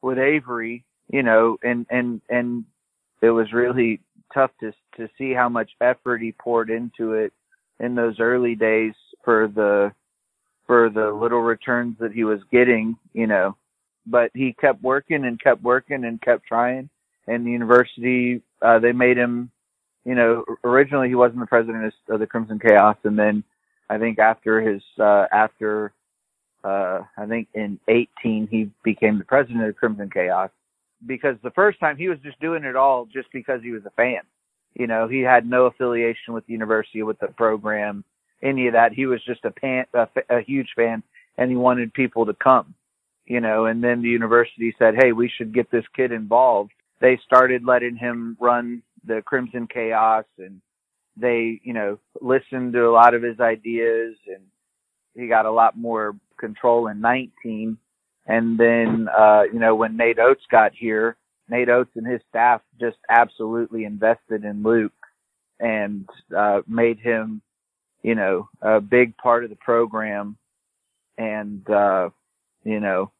with 0.00 0.18
Avery, 0.18 0.84
you 1.10 1.22
know, 1.22 1.58
and, 1.62 1.86
and, 1.90 2.22
and 2.30 2.64
it 3.20 3.30
was 3.30 3.52
really 3.52 4.00
tough 4.32 4.50
to, 4.60 4.72
to 4.96 5.08
see 5.18 5.32
how 5.34 5.48
much 5.48 5.70
effort 5.80 6.22
he 6.22 6.32
poured 6.32 6.70
into 6.70 7.12
it 7.12 7.32
in 7.80 7.94
those 7.94 8.18
early 8.18 8.54
days 8.54 8.94
for 9.24 9.48
the, 9.48 9.92
for 10.66 10.88
the 10.88 11.10
little 11.10 11.40
returns 11.40 11.96
that 12.00 12.12
he 12.12 12.24
was 12.24 12.40
getting, 12.50 12.96
you 13.12 13.26
know, 13.26 13.56
but 14.06 14.30
he 14.32 14.54
kept 14.54 14.82
working 14.82 15.24
and 15.24 15.40
kept 15.40 15.62
working 15.62 16.04
and 16.04 16.20
kept 16.22 16.46
trying 16.46 16.88
and 17.26 17.46
the 17.46 17.50
university 17.50 18.40
uh, 18.62 18.78
they 18.78 18.92
made 18.92 19.16
him 19.16 19.50
you 20.04 20.14
know 20.14 20.44
originally 20.64 21.08
he 21.08 21.14
wasn't 21.14 21.38
the 21.38 21.46
president 21.46 21.92
of 22.08 22.20
the 22.20 22.26
crimson 22.26 22.58
chaos 22.58 22.96
and 23.04 23.18
then 23.18 23.42
i 23.94 23.98
think 23.98 24.18
after 24.18 24.60
his 24.60 24.82
uh 24.98 25.26
after 25.32 25.92
uh 26.64 27.00
i 27.16 27.26
think 27.26 27.48
in 27.54 27.78
18 27.88 28.48
he 28.50 28.70
became 28.82 29.18
the 29.18 29.24
president 29.24 29.64
of 29.64 29.76
crimson 29.76 30.10
chaos 30.10 30.50
because 31.06 31.36
the 31.42 31.50
first 31.50 31.80
time 31.80 31.96
he 31.96 32.08
was 32.08 32.18
just 32.20 32.40
doing 32.40 32.64
it 32.64 32.76
all 32.76 33.06
just 33.06 33.28
because 33.32 33.60
he 33.62 33.70
was 33.70 33.84
a 33.86 33.90
fan. 33.90 34.20
You 34.74 34.86
know 34.86 35.06
he 35.06 35.20
had 35.20 35.48
no 35.48 35.66
affiliation 35.66 36.34
with 36.34 36.46
the 36.46 36.52
university 36.52 37.02
with 37.02 37.18
the 37.20 37.28
program 37.28 38.04
any 38.42 38.66
of 38.66 38.72
that. 38.72 38.92
He 38.92 39.06
was 39.06 39.22
just 39.24 39.44
a 39.44 39.50
pan 39.50 39.84
a, 39.94 40.08
a 40.30 40.40
huge 40.40 40.70
fan 40.74 41.02
and 41.38 41.50
he 41.50 41.56
wanted 41.56 41.92
people 41.94 42.26
to 42.26 42.34
come 42.34 42.74
you 43.26 43.40
know 43.40 43.66
and 43.66 43.82
then 43.82 44.02
the 44.02 44.08
university 44.08 44.74
said 44.78 44.94
hey 44.98 45.12
we 45.12 45.28
should 45.28 45.54
get 45.54 45.70
this 45.70 45.84
kid 45.94 46.12
involved. 46.12 46.72
They 47.00 47.18
started 47.24 47.64
letting 47.64 47.96
him 47.96 48.36
run 48.40 48.82
the 49.06 49.22
Crimson 49.24 49.68
Chaos 49.72 50.24
and 50.38 50.60
they, 51.16 51.60
you 51.62 51.72
know, 51.72 51.98
listened 52.20 52.72
to 52.72 52.88
a 52.88 52.92
lot 52.92 53.14
of 53.14 53.22
his 53.22 53.40
ideas 53.40 54.16
and 54.26 54.42
he 55.14 55.28
got 55.28 55.46
a 55.46 55.50
lot 55.50 55.76
more 55.76 56.16
control 56.38 56.88
in 56.88 57.00
19. 57.00 57.76
And 58.26 58.58
then, 58.58 59.08
uh, 59.16 59.42
you 59.52 59.58
know, 59.58 59.74
when 59.74 59.96
Nate 59.96 60.18
Oats 60.18 60.44
got 60.50 60.72
here, 60.74 61.16
Nate 61.48 61.68
Oats 61.68 61.90
and 61.94 62.06
his 62.06 62.20
staff 62.28 62.62
just 62.80 62.96
absolutely 63.08 63.84
invested 63.84 64.44
in 64.44 64.62
Luke 64.62 64.92
and, 65.60 66.08
uh, 66.36 66.62
made 66.66 66.98
him, 66.98 67.42
you 68.02 68.14
know, 68.14 68.48
a 68.62 68.80
big 68.80 69.16
part 69.16 69.44
of 69.44 69.50
the 69.50 69.56
program. 69.56 70.36
And, 71.16 71.68
uh, 71.70 72.10
you 72.64 72.80
know, 72.80 73.12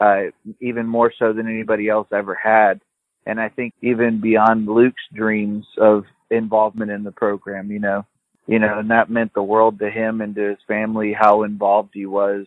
uh, 0.00 0.24
even 0.60 0.86
more 0.86 1.12
so 1.18 1.32
than 1.32 1.48
anybody 1.48 1.88
else 1.88 2.08
ever 2.12 2.34
had 2.34 2.80
and 3.28 3.38
I 3.38 3.50
think 3.50 3.74
even 3.82 4.20
beyond 4.20 4.66
Luke's 4.66 5.02
dreams 5.12 5.66
of 5.76 6.04
involvement 6.30 6.90
in 6.90 7.04
the 7.04 7.12
program, 7.12 7.70
you 7.70 7.78
know, 7.78 8.04
you 8.46 8.58
know, 8.58 8.78
and 8.78 8.90
that 8.90 9.10
meant 9.10 9.34
the 9.34 9.42
world 9.42 9.78
to 9.78 9.90
him 9.90 10.20
and 10.20 10.34
to 10.34 10.48
his 10.50 10.58
family 10.66 11.12
how 11.12 11.42
involved 11.42 11.90
he 11.92 12.06
was, 12.06 12.46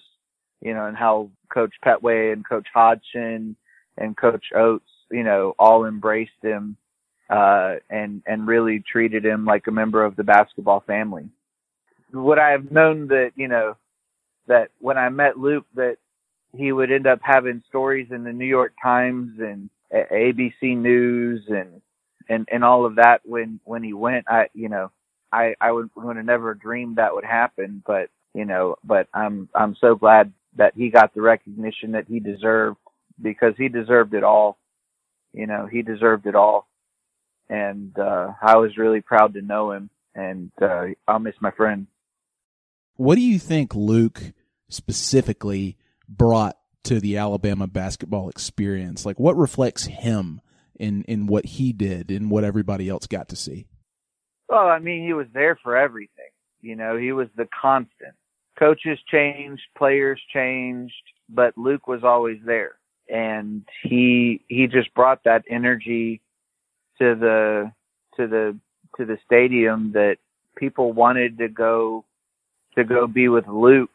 you 0.59 0.73
know, 0.73 0.85
and 0.87 0.97
how 0.97 1.29
Coach 1.53 1.73
Pettway 1.85 2.33
and 2.33 2.47
Coach 2.47 2.67
Hodgson 2.73 3.55
and 3.97 4.17
Coach 4.17 4.45
Oats, 4.55 4.89
you 5.11 5.23
know, 5.23 5.53
all 5.59 5.85
embraced 5.85 6.31
him 6.41 6.77
uh 7.29 7.75
and 7.89 8.21
and 8.25 8.45
really 8.45 8.83
treated 8.91 9.23
him 9.23 9.45
like 9.45 9.67
a 9.67 9.71
member 9.71 10.03
of 10.03 10.15
the 10.15 10.23
basketball 10.23 10.83
family. 10.85 11.29
Would 12.13 12.39
I 12.39 12.49
have 12.49 12.71
known 12.71 13.07
that, 13.07 13.31
you 13.35 13.47
know, 13.47 13.77
that 14.47 14.69
when 14.79 14.97
I 14.97 15.09
met 15.09 15.37
Luke 15.37 15.65
that 15.75 15.97
he 16.55 16.71
would 16.71 16.91
end 16.91 17.07
up 17.07 17.19
having 17.21 17.63
stories 17.69 18.07
in 18.11 18.23
the 18.23 18.33
New 18.33 18.45
York 18.45 18.73
Times 18.81 19.39
and 19.39 19.69
ABC 19.93 20.77
News 20.77 21.43
and 21.47 21.81
and 22.31 22.47
and 22.49 22.63
all 22.63 22.85
of 22.85 22.95
that 22.95 23.21
when 23.25 23.59
when 23.65 23.83
he 23.83 23.93
went. 23.93 24.25
I 24.27 24.47
you 24.53 24.69
know 24.69 24.91
I 25.31 25.55
I 25.59 25.71
would 25.71 25.89
would 25.95 26.15
have 26.15 26.25
never 26.25 26.53
dreamed 26.53 26.95
that 26.95 27.13
would 27.13 27.25
happen, 27.25 27.83
but 27.85 28.09
you 28.33 28.45
know, 28.45 28.77
but 28.83 29.07
I'm 29.13 29.49
I'm 29.53 29.75
so 29.81 29.95
glad 29.95 30.31
that 30.55 30.73
he 30.75 30.89
got 30.89 31.13
the 31.13 31.21
recognition 31.21 31.91
that 31.91 32.07
he 32.07 32.19
deserved 32.19 32.77
because 33.21 33.53
he 33.57 33.67
deserved 33.67 34.13
it 34.13 34.23
all. 34.23 34.57
You 35.33 35.45
know, 35.45 35.67
he 35.69 35.81
deserved 35.81 36.25
it 36.25 36.35
all. 36.35 36.67
And 37.49 37.97
uh 37.99 38.31
I 38.41 38.55
was 38.57 38.77
really 38.77 39.01
proud 39.01 39.33
to 39.33 39.41
know 39.41 39.73
him 39.73 39.89
and 40.15 40.51
uh 40.61 40.85
I'll 41.07 41.19
miss 41.19 41.35
my 41.41 41.51
friend. 41.51 41.87
What 42.95 43.15
do 43.15 43.21
you 43.21 43.39
think 43.39 43.75
Luke 43.75 44.21
specifically 44.69 45.77
brought 46.07 46.57
to 46.83 47.01
the 47.01 47.17
Alabama 47.17 47.67
basketball 47.67 48.29
experience? 48.29 49.05
Like 49.05 49.19
what 49.19 49.35
reflects 49.35 49.85
him 49.85 50.39
in 50.81 51.03
in 51.03 51.27
what 51.27 51.45
he 51.45 51.71
did 51.73 52.11
and 52.11 52.29
what 52.29 52.43
everybody 52.43 52.89
else 52.89 53.07
got 53.07 53.29
to 53.29 53.35
see? 53.35 53.67
Well, 54.49 54.67
I 54.67 54.79
mean, 54.79 55.05
he 55.05 55.13
was 55.13 55.27
there 55.33 55.57
for 55.63 55.77
everything. 55.77 56.31
You 56.61 56.75
know, 56.75 56.97
he 56.97 57.11
was 57.11 57.27
the 57.35 57.47
constant. 57.59 58.13
Coaches 58.59 58.99
changed, 59.09 59.61
players 59.77 60.21
changed, 60.33 60.93
but 61.29 61.57
Luke 61.57 61.87
was 61.87 62.03
always 62.03 62.39
there. 62.45 62.75
And 63.09 63.63
he 63.83 64.43
he 64.47 64.67
just 64.67 64.93
brought 64.93 65.23
that 65.25 65.43
energy 65.49 66.21
to 66.99 67.15
the 67.15 67.71
to 68.17 68.27
the 68.27 68.57
to 68.97 69.05
the 69.05 69.17
stadium 69.25 69.91
that 69.93 70.17
people 70.57 70.93
wanted 70.93 71.37
to 71.37 71.47
go 71.47 72.05
to 72.75 72.83
go 72.83 73.07
be 73.07 73.27
with 73.29 73.47
Luke 73.47 73.89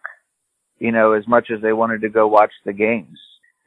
you 0.78 0.92
know, 0.92 1.12
as 1.12 1.26
much 1.26 1.50
as 1.50 1.60
they 1.62 1.72
wanted 1.72 2.02
to 2.02 2.08
go 2.08 2.26
watch 2.26 2.52
the 2.64 2.72
games. 2.72 3.18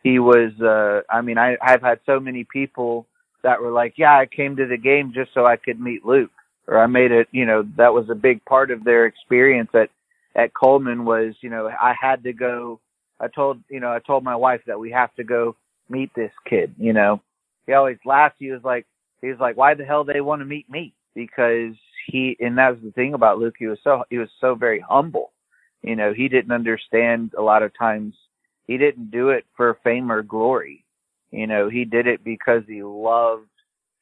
He 0.03 0.19
was, 0.19 0.51
uh, 0.61 1.01
I 1.13 1.21
mean, 1.21 1.37
I, 1.37 1.57
I've 1.61 1.81
had 1.81 1.99
so 2.05 2.19
many 2.19 2.45
people 2.45 3.05
that 3.43 3.61
were 3.61 3.71
like, 3.71 3.93
yeah, 3.97 4.17
I 4.17 4.25
came 4.25 4.55
to 4.55 4.65
the 4.65 4.77
game 4.77 5.11
just 5.13 5.33
so 5.33 5.45
I 5.45 5.57
could 5.57 5.79
meet 5.79 6.05
Luke. 6.05 6.31
Or 6.67 6.77
I 6.77 6.87
made 6.87 7.11
it, 7.11 7.27
you 7.31 7.45
know, 7.45 7.63
that 7.77 7.93
was 7.93 8.09
a 8.11 8.15
big 8.15 8.45
part 8.45 8.69
of 8.69 8.83
their 8.83 9.07
experience 9.07 9.69
at, 9.73 9.89
at 10.35 10.53
Coleman 10.53 11.03
was, 11.03 11.33
you 11.41 11.49
know, 11.49 11.67
I 11.67 11.93
had 11.99 12.23
to 12.23 12.33
go, 12.33 12.79
I 13.19 13.27
told, 13.27 13.59
you 13.69 13.79
know, 13.79 13.91
I 13.91 13.99
told 13.99 14.23
my 14.23 14.35
wife 14.35 14.61
that 14.67 14.79
we 14.79 14.91
have 14.91 15.13
to 15.15 15.23
go 15.23 15.55
meet 15.89 16.11
this 16.15 16.31
kid, 16.47 16.75
you 16.77 16.93
know. 16.93 17.21
He 17.65 17.73
always 17.73 17.97
laughed. 18.05 18.35
He 18.37 18.51
was 18.51 18.61
like, 18.63 18.85
he 19.21 19.27
was 19.27 19.39
like, 19.39 19.57
why 19.57 19.73
the 19.73 19.83
hell 19.83 20.03
they 20.03 20.21
want 20.21 20.41
to 20.41 20.45
meet 20.45 20.69
me? 20.69 20.93
Because 21.15 21.73
he, 22.05 22.37
and 22.39 22.57
that 22.57 22.69
was 22.69 22.79
the 22.83 22.91
thing 22.91 23.15
about 23.15 23.39
Luke. 23.39 23.55
He 23.57 23.67
was 23.67 23.79
so, 23.83 24.03
he 24.09 24.19
was 24.19 24.29
so 24.39 24.55
very 24.55 24.79
humble. 24.79 25.31
You 25.81 25.95
know, 25.95 26.13
he 26.13 26.27
didn't 26.27 26.51
understand 26.51 27.33
a 27.37 27.41
lot 27.41 27.63
of 27.63 27.77
times. 27.77 28.13
He 28.69 28.77
didn't 28.77 29.09
do 29.09 29.29
it 29.29 29.45
for 29.57 29.79
fame 29.83 30.11
or 30.11 30.21
glory. 30.21 30.85
You 31.31 31.47
know, 31.47 31.69
he 31.69 31.85
did 31.85 32.05
it 32.05 32.23
because 32.23 32.61
he 32.67 32.83
loved 32.83 33.49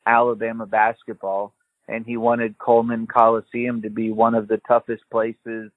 Alabama 0.05 0.65
basketball 0.65 1.53
and 1.87 2.05
he 2.05 2.17
wanted 2.17 2.57
Coleman 2.57 3.07
Coliseum 3.07 3.81
to 3.81 3.89
be 3.89 4.11
one 4.11 4.35
of 4.35 4.49
the 4.49 4.59
toughest 4.67 5.03
places 5.09 5.71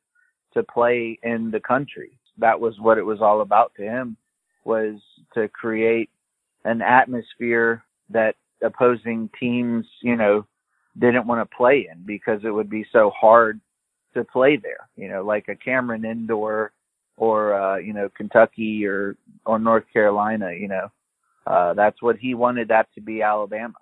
to 0.55 0.65
play 0.65 1.17
in 1.23 1.53
the 1.53 1.61
country. 1.61 2.19
That 2.39 2.59
was 2.59 2.81
what 2.81 2.99
it 2.99 3.07
was 3.07 3.21
all 3.21 3.43
about 3.43 3.73
to 3.77 3.85
him 3.85 4.17
was 4.65 4.97
to 5.35 5.47
create 5.47 6.11
an 6.65 6.83
atmosphere 6.83 7.85
that 8.09 8.35
opposing 8.61 9.31
teams, 9.39 9.87
you 10.03 10.17
know, 10.17 10.45
didn't 10.99 11.29
want 11.29 11.49
to 11.49 11.57
play 11.57 11.89
in 11.89 12.03
because 12.05 12.41
it 12.43 12.51
would 12.51 12.69
be 12.69 12.85
so 12.93 13.11
hard 13.11 13.61
to 14.15 14.25
play 14.25 14.57
there, 14.57 14.89
you 14.97 15.09
know, 15.09 15.23
like 15.25 15.47
a 15.47 15.55
Cameron 15.55 16.05
Indoor 16.05 16.73
or 17.21 17.53
uh, 17.55 17.77
you 17.77 17.93
know, 17.93 18.09
Kentucky 18.17 18.87
or 18.87 19.17
or 19.45 19.59
North 19.59 19.85
Carolina, 19.93 20.53
you 20.59 20.69
know. 20.69 20.89
Uh 21.47 21.75
that's 21.75 22.03
what 22.03 22.17
he 22.17 22.35
wanted 22.35 22.69
that 22.69 22.89
to 22.95 23.01
be 23.01 23.23
Alabama. 23.23 23.75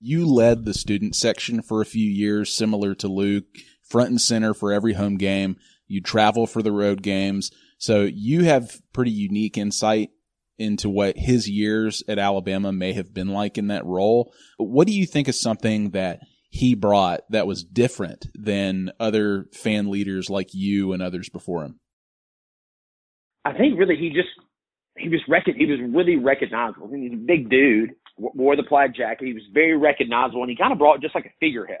You 0.00 0.26
led 0.26 0.64
the 0.64 0.74
student 0.74 1.16
section 1.16 1.62
for 1.62 1.80
a 1.80 1.86
few 1.86 2.08
years 2.08 2.54
similar 2.54 2.94
to 2.96 3.08
Luke, 3.08 3.44
front 3.82 4.10
and 4.10 4.20
center 4.20 4.52
for 4.52 4.72
every 4.72 4.92
home 4.92 5.16
game. 5.16 5.56
You 5.86 6.00
travel 6.00 6.46
for 6.46 6.62
the 6.62 6.72
road 6.72 7.02
games. 7.02 7.50
So 7.78 8.02
you 8.02 8.44
have 8.44 8.80
pretty 8.92 9.10
unique 9.10 9.56
insight 9.56 10.10
into 10.58 10.88
what 10.88 11.16
his 11.16 11.48
years 11.48 12.02
at 12.06 12.18
Alabama 12.18 12.72
may 12.72 12.92
have 12.92 13.12
been 13.12 13.28
like 13.28 13.58
in 13.58 13.68
that 13.68 13.84
role. 13.84 14.32
What 14.58 14.86
do 14.86 14.92
you 14.92 15.06
think 15.06 15.28
is 15.28 15.40
something 15.40 15.90
that 15.90 16.20
he 16.50 16.74
brought 16.74 17.22
that 17.30 17.46
was 17.46 17.64
different 17.64 18.26
than 18.34 18.92
other 19.00 19.46
fan 19.52 19.90
leaders 19.90 20.30
like 20.30 20.50
you 20.52 20.92
and 20.92 21.02
others 21.02 21.28
before 21.28 21.64
him? 21.64 21.80
I 23.44 23.52
think 23.52 23.78
really 23.78 23.96
he 23.96 24.10
just 24.10 24.28
he 24.96 25.08
was 25.08 25.20
rec- 25.28 25.44
he 25.46 25.66
was 25.66 25.80
really 25.92 26.16
recognizable. 26.16 26.88
Mean, 26.88 27.02
he's 27.02 27.12
a 27.12 27.16
big 27.16 27.50
dude, 27.50 27.90
wore 28.18 28.56
the 28.56 28.62
plaid 28.62 28.94
jacket. 28.96 29.26
He 29.26 29.34
was 29.34 29.42
very 29.52 29.76
recognizable, 29.76 30.42
and 30.42 30.50
he 30.50 30.56
kind 30.56 30.72
of 30.72 30.78
brought 30.78 31.00
just 31.00 31.14
like 31.14 31.26
a 31.26 31.34
figurehead 31.40 31.78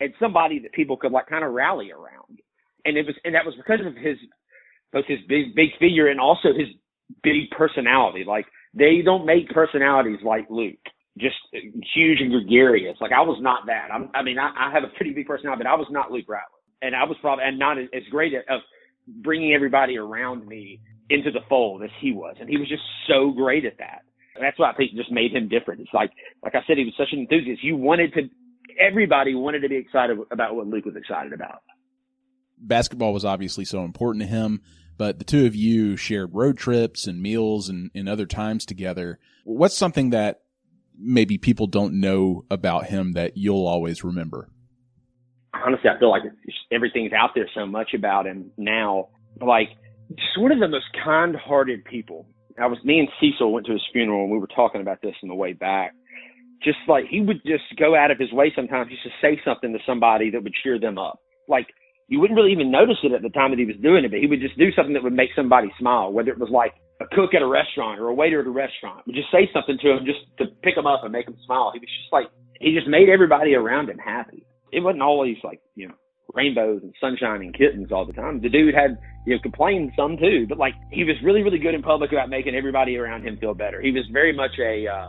and 0.00 0.12
somebody 0.20 0.58
that 0.60 0.72
people 0.72 0.96
could 0.96 1.12
like 1.12 1.26
kind 1.26 1.44
of 1.44 1.52
rally 1.52 1.90
around. 1.90 2.40
And 2.84 2.96
it 2.96 3.06
was 3.06 3.14
and 3.24 3.34
that 3.34 3.46
was 3.46 3.54
because 3.56 3.80
of 3.86 3.94
his 3.96 4.16
both 4.92 5.06
his 5.06 5.18
big 5.28 5.54
big 5.54 5.70
figure 5.78 6.08
and 6.08 6.20
also 6.20 6.48
his 6.48 6.68
big 7.22 7.50
personality. 7.56 8.24
Like 8.26 8.46
they 8.74 9.00
don't 9.04 9.26
make 9.26 9.48
personalities 9.50 10.18
like 10.24 10.46
Luke 10.50 10.78
just 11.18 11.36
uh, 11.54 11.58
huge 11.94 12.20
and 12.20 12.30
gregarious. 12.30 12.96
Like 13.00 13.12
I 13.12 13.22
was 13.22 13.38
not 13.40 13.66
that. 13.66 13.88
I'm, 13.92 14.10
I 14.14 14.22
mean, 14.22 14.38
I, 14.38 14.50
I 14.56 14.72
have 14.72 14.84
a 14.84 14.94
pretty 14.96 15.12
big 15.12 15.26
personality, 15.26 15.64
but 15.64 15.70
I 15.70 15.74
was 15.74 15.88
not 15.90 16.10
Luke 16.10 16.26
Ratliff, 16.28 16.60
and 16.82 16.94
I 16.94 17.04
was 17.04 17.16
probably 17.20 17.44
and 17.44 17.58
not 17.58 17.78
as, 17.78 17.88
as 17.94 18.02
great 18.10 18.34
at, 18.34 18.48
of 18.52 18.60
bringing 19.08 19.54
everybody 19.54 19.98
around 19.98 20.46
me 20.46 20.80
into 21.10 21.30
the 21.30 21.40
fold 21.48 21.82
as 21.82 21.90
he 22.00 22.12
was, 22.12 22.36
and 22.40 22.48
he 22.48 22.56
was 22.56 22.68
just 22.68 22.82
so 23.08 23.30
great 23.30 23.64
at 23.64 23.78
that. 23.78 24.02
And 24.34 24.44
that's 24.44 24.58
what 24.58 24.74
I 24.74 24.76
think 24.76 24.92
just 24.94 25.10
made 25.10 25.34
him 25.34 25.48
different. 25.48 25.80
It's 25.80 25.94
like, 25.94 26.10
like 26.42 26.54
I 26.54 26.60
said, 26.66 26.76
he 26.76 26.84
was 26.84 26.94
such 26.96 27.12
an 27.12 27.20
enthusiast. 27.20 27.64
You 27.64 27.76
wanted 27.76 28.12
to, 28.14 28.28
everybody 28.78 29.34
wanted 29.34 29.60
to 29.60 29.68
be 29.68 29.76
excited 29.76 30.18
about 30.30 30.54
what 30.54 30.66
Luke 30.66 30.84
was 30.84 30.96
excited 30.96 31.32
about. 31.32 31.62
Basketball 32.58 33.12
was 33.12 33.24
obviously 33.24 33.64
so 33.64 33.84
important 33.84 34.22
to 34.22 34.28
him 34.28 34.60
but 34.98 35.18
the 35.18 35.24
two 35.24 35.46
of 35.46 35.54
you 35.54 35.96
shared 35.96 36.34
road 36.34 36.56
trips 36.56 37.06
and 37.06 37.20
meals 37.20 37.68
and, 37.68 37.90
and 37.94 38.08
other 38.08 38.26
times 38.26 38.64
together. 38.64 39.18
What's 39.44 39.76
something 39.76 40.10
that 40.10 40.42
maybe 40.98 41.38
people 41.38 41.66
don't 41.66 42.00
know 42.00 42.44
about 42.50 42.86
him 42.86 43.12
that 43.12 43.36
you'll 43.36 43.66
always 43.66 44.02
remember? 44.02 44.48
Honestly, 45.52 45.90
I 45.90 45.98
feel 45.98 46.10
like 46.10 46.22
everything's 46.70 47.12
out 47.12 47.30
there 47.34 47.48
so 47.54 47.66
much 47.66 47.94
about 47.94 48.26
him 48.26 48.50
now. 48.56 49.08
Like, 49.40 49.70
sort 50.34 50.52
of 50.52 50.60
the 50.60 50.68
most 50.68 50.86
kind-hearted 51.04 51.84
people. 51.84 52.26
I 52.60 52.66
was 52.66 52.78
me 52.84 53.00
and 53.00 53.08
Cecil 53.20 53.52
went 53.52 53.66
to 53.66 53.72
his 53.72 53.82
funeral 53.92 54.22
and 54.22 54.32
we 54.32 54.38
were 54.38 54.46
talking 54.48 54.80
about 54.80 55.02
this 55.02 55.14
on 55.22 55.28
the 55.28 55.34
way 55.34 55.52
back. 55.52 55.92
Just 56.62 56.78
like 56.88 57.04
he 57.10 57.20
would 57.20 57.42
just 57.44 57.64
go 57.78 57.94
out 57.94 58.10
of 58.10 58.18
his 58.18 58.32
way 58.32 58.50
sometimes 58.56 58.90
just 58.90 59.02
to 59.02 59.10
say 59.20 59.40
something 59.44 59.72
to 59.72 59.78
somebody 59.86 60.30
that 60.30 60.42
would 60.42 60.54
cheer 60.62 60.80
them 60.80 60.96
up. 60.96 61.20
Like 61.48 61.66
you 62.08 62.20
wouldn't 62.20 62.36
really 62.36 62.52
even 62.52 62.70
notice 62.70 62.96
it 63.02 63.12
at 63.12 63.22
the 63.22 63.28
time 63.28 63.50
that 63.50 63.58
he 63.58 63.66
was 63.66 63.76
doing 63.82 64.04
it, 64.04 64.10
but 64.10 64.20
he 64.20 64.26
would 64.26 64.40
just 64.40 64.56
do 64.56 64.72
something 64.72 64.94
that 64.94 65.02
would 65.02 65.12
make 65.12 65.30
somebody 65.36 65.68
smile, 65.78 66.12
whether 66.12 66.30
it 66.30 66.38
was 66.38 66.50
like 66.50 66.72
a 67.00 67.06
cook 67.14 67.34
at 67.34 67.42
a 67.42 67.46
restaurant 67.46 68.00
or 68.00 68.08
a 68.08 68.14
waiter 68.14 68.40
at 68.40 68.46
a 68.46 68.50
restaurant. 68.50 69.06
Would 69.06 69.16
just 69.16 69.30
say 69.30 69.50
something 69.52 69.76
to 69.82 69.90
him 69.90 70.06
just 70.06 70.20
to 70.38 70.46
pick 70.62 70.76
him 70.76 70.86
up 70.86 71.04
and 71.04 71.12
make 71.12 71.28
him 71.28 71.36
smile. 71.44 71.72
He 71.74 71.80
was 71.80 71.90
just 72.00 72.12
like 72.12 72.26
he 72.60 72.74
just 72.74 72.88
made 72.88 73.08
everybody 73.08 73.54
around 73.54 73.90
him 73.90 73.98
happy. 73.98 74.46
It 74.72 74.80
wasn't 74.80 75.02
always 75.02 75.36
like, 75.44 75.55
rainbows 76.36 76.82
and 76.82 76.94
sunshine 77.00 77.40
and 77.40 77.54
kittens 77.54 77.90
all 77.90 78.04
the 78.04 78.12
time. 78.12 78.40
The 78.40 78.50
dude 78.50 78.74
had, 78.74 78.98
you 79.26 79.34
know, 79.34 79.40
complained 79.40 79.92
some 79.96 80.18
too, 80.18 80.46
but 80.48 80.58
like 80.58 80.74
he 80.92 81.02
was 81.02 81.16
really, 81.24 81.42
really 81.42 81.58
good 81.58 81.74
in 81.74 81.82
public 81.82 82.12
about 82.12 82.28
making 82.28 82.54
everybody 82.54 82.96
around 82.96 83.26
him 83.26 83.38
feel 83.38 83.54
better. 83.54 83.80
He 83.80 83.90
was 83.90 84.04
very 84.12 84.32
much 84.32 84.52
a 84.60 84.86
uh 84.86 85.08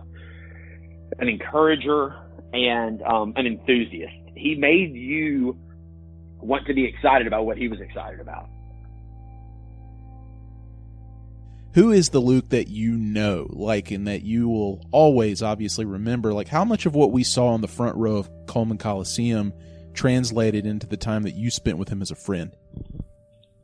an 1.20 1.28
encourager 1.28 2.16
and 2.54 3.02
um 3.04 3.34
an 3.36 3.46
enthusiast. 3.46 4.14
He 4.36 4.56
made 4.56 4.96
you 4.96 5.58
want 6.40 6.66
to 6.68 6.74
be 6.74 6.86
excited 6.86 7.28
about 7.28 7.46
what 7.46 7.58
he 7.58 7.68
was 7.68 7.82
excited 7.82 8.20
about. 8.20 8.48
Who 11.74 11.92
is 11.92 12.10
the 12.10 12.20
Luke 12.20 12.50
that 12.50 12.70
you 12.70 12.94
know, 12.98 13.46
like, 13.52 13.92
and 13.92 14.08
that 14.08 14.24
you 14.24 14.50
will 14.50 14.84
always 14.92 15.44
obviously 15.44 15.86
remember? 15.86 16.34
Like, 16.34 16.48
how 16.48 16.66
much 16.66 16.88
of 16.88 16.96
what 16.96 17.12
we 17.12 17.24
saw 17.24 17.50
on 17.50 17.62
the 17.62 17.68
front 17.68 17.96
row 17.98 18.18
of 18.18 18.30
Coleman 18.48 18.80
Coliseum 18.80 19.54
translated 19.98 20.66
into 20.66 20.88
the 20.88 20.96
time 20.96 21.24
that 21.24 21.34
you 21.34 21.50
spent 21.50 21.78
with 21.78 21.90
him 21.90 22.02
as 22.02 22.12
a 22.12 22.16
friend? 22.16 22.52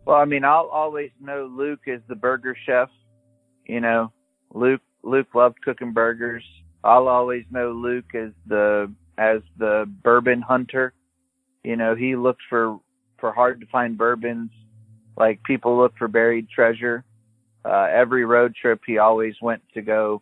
Well, 0.06 0.18
I 0.18 0.26
mean, 0.26 0.44
I'll 0.44 0.70
always 0.72 1.12
know 1.22 1.50
Luke 1.50 1.88
as 1.88 2.02
the 2.10 2.16
burger 2.16 2.58
chef. 2.66 2.90
You 3.66 3.80
know, 3.80 4.12
Luke 4.54 4.82
Luke 5.04 5.28
loved 5.34 5.62
cooking 5.62 5.94
burgers. 5.94 6.44
I'll 6.84 7.08
always 7.08 7.46
know 7.52 7.72
Luke 7.72 8.14
as 8.16 8.32
the 8.46 8.92
as 9.18 9.42
the 9.58 9.86
bourbon 10.04 10.42
hunter. 10.42 10.94
You 11.64 11.78
know, 11.78 11.96
he 11.96 12.16
looked 12.16 12.42
for 12.50 12.80
for 13.20 13.32
hard 13.32 13.62
to 13.62 13.68
find 13.68 13.98
bourbons, 13.98 14.52
like 15.16 15.42
people 15.44 15.78
look 15.78 15.94
for 15.98 16.10
buried 16.10 16.50
treasure. 16.50 17.06
Uh, 17.64 17.88
every 17.90 18.26
road 18.26 18.54
trip, 18.60 18.82
he 18.86 18.98
always 18.98 19.36
went 19.42 19.62
to 19.74 19.82
go. 19.82 20.22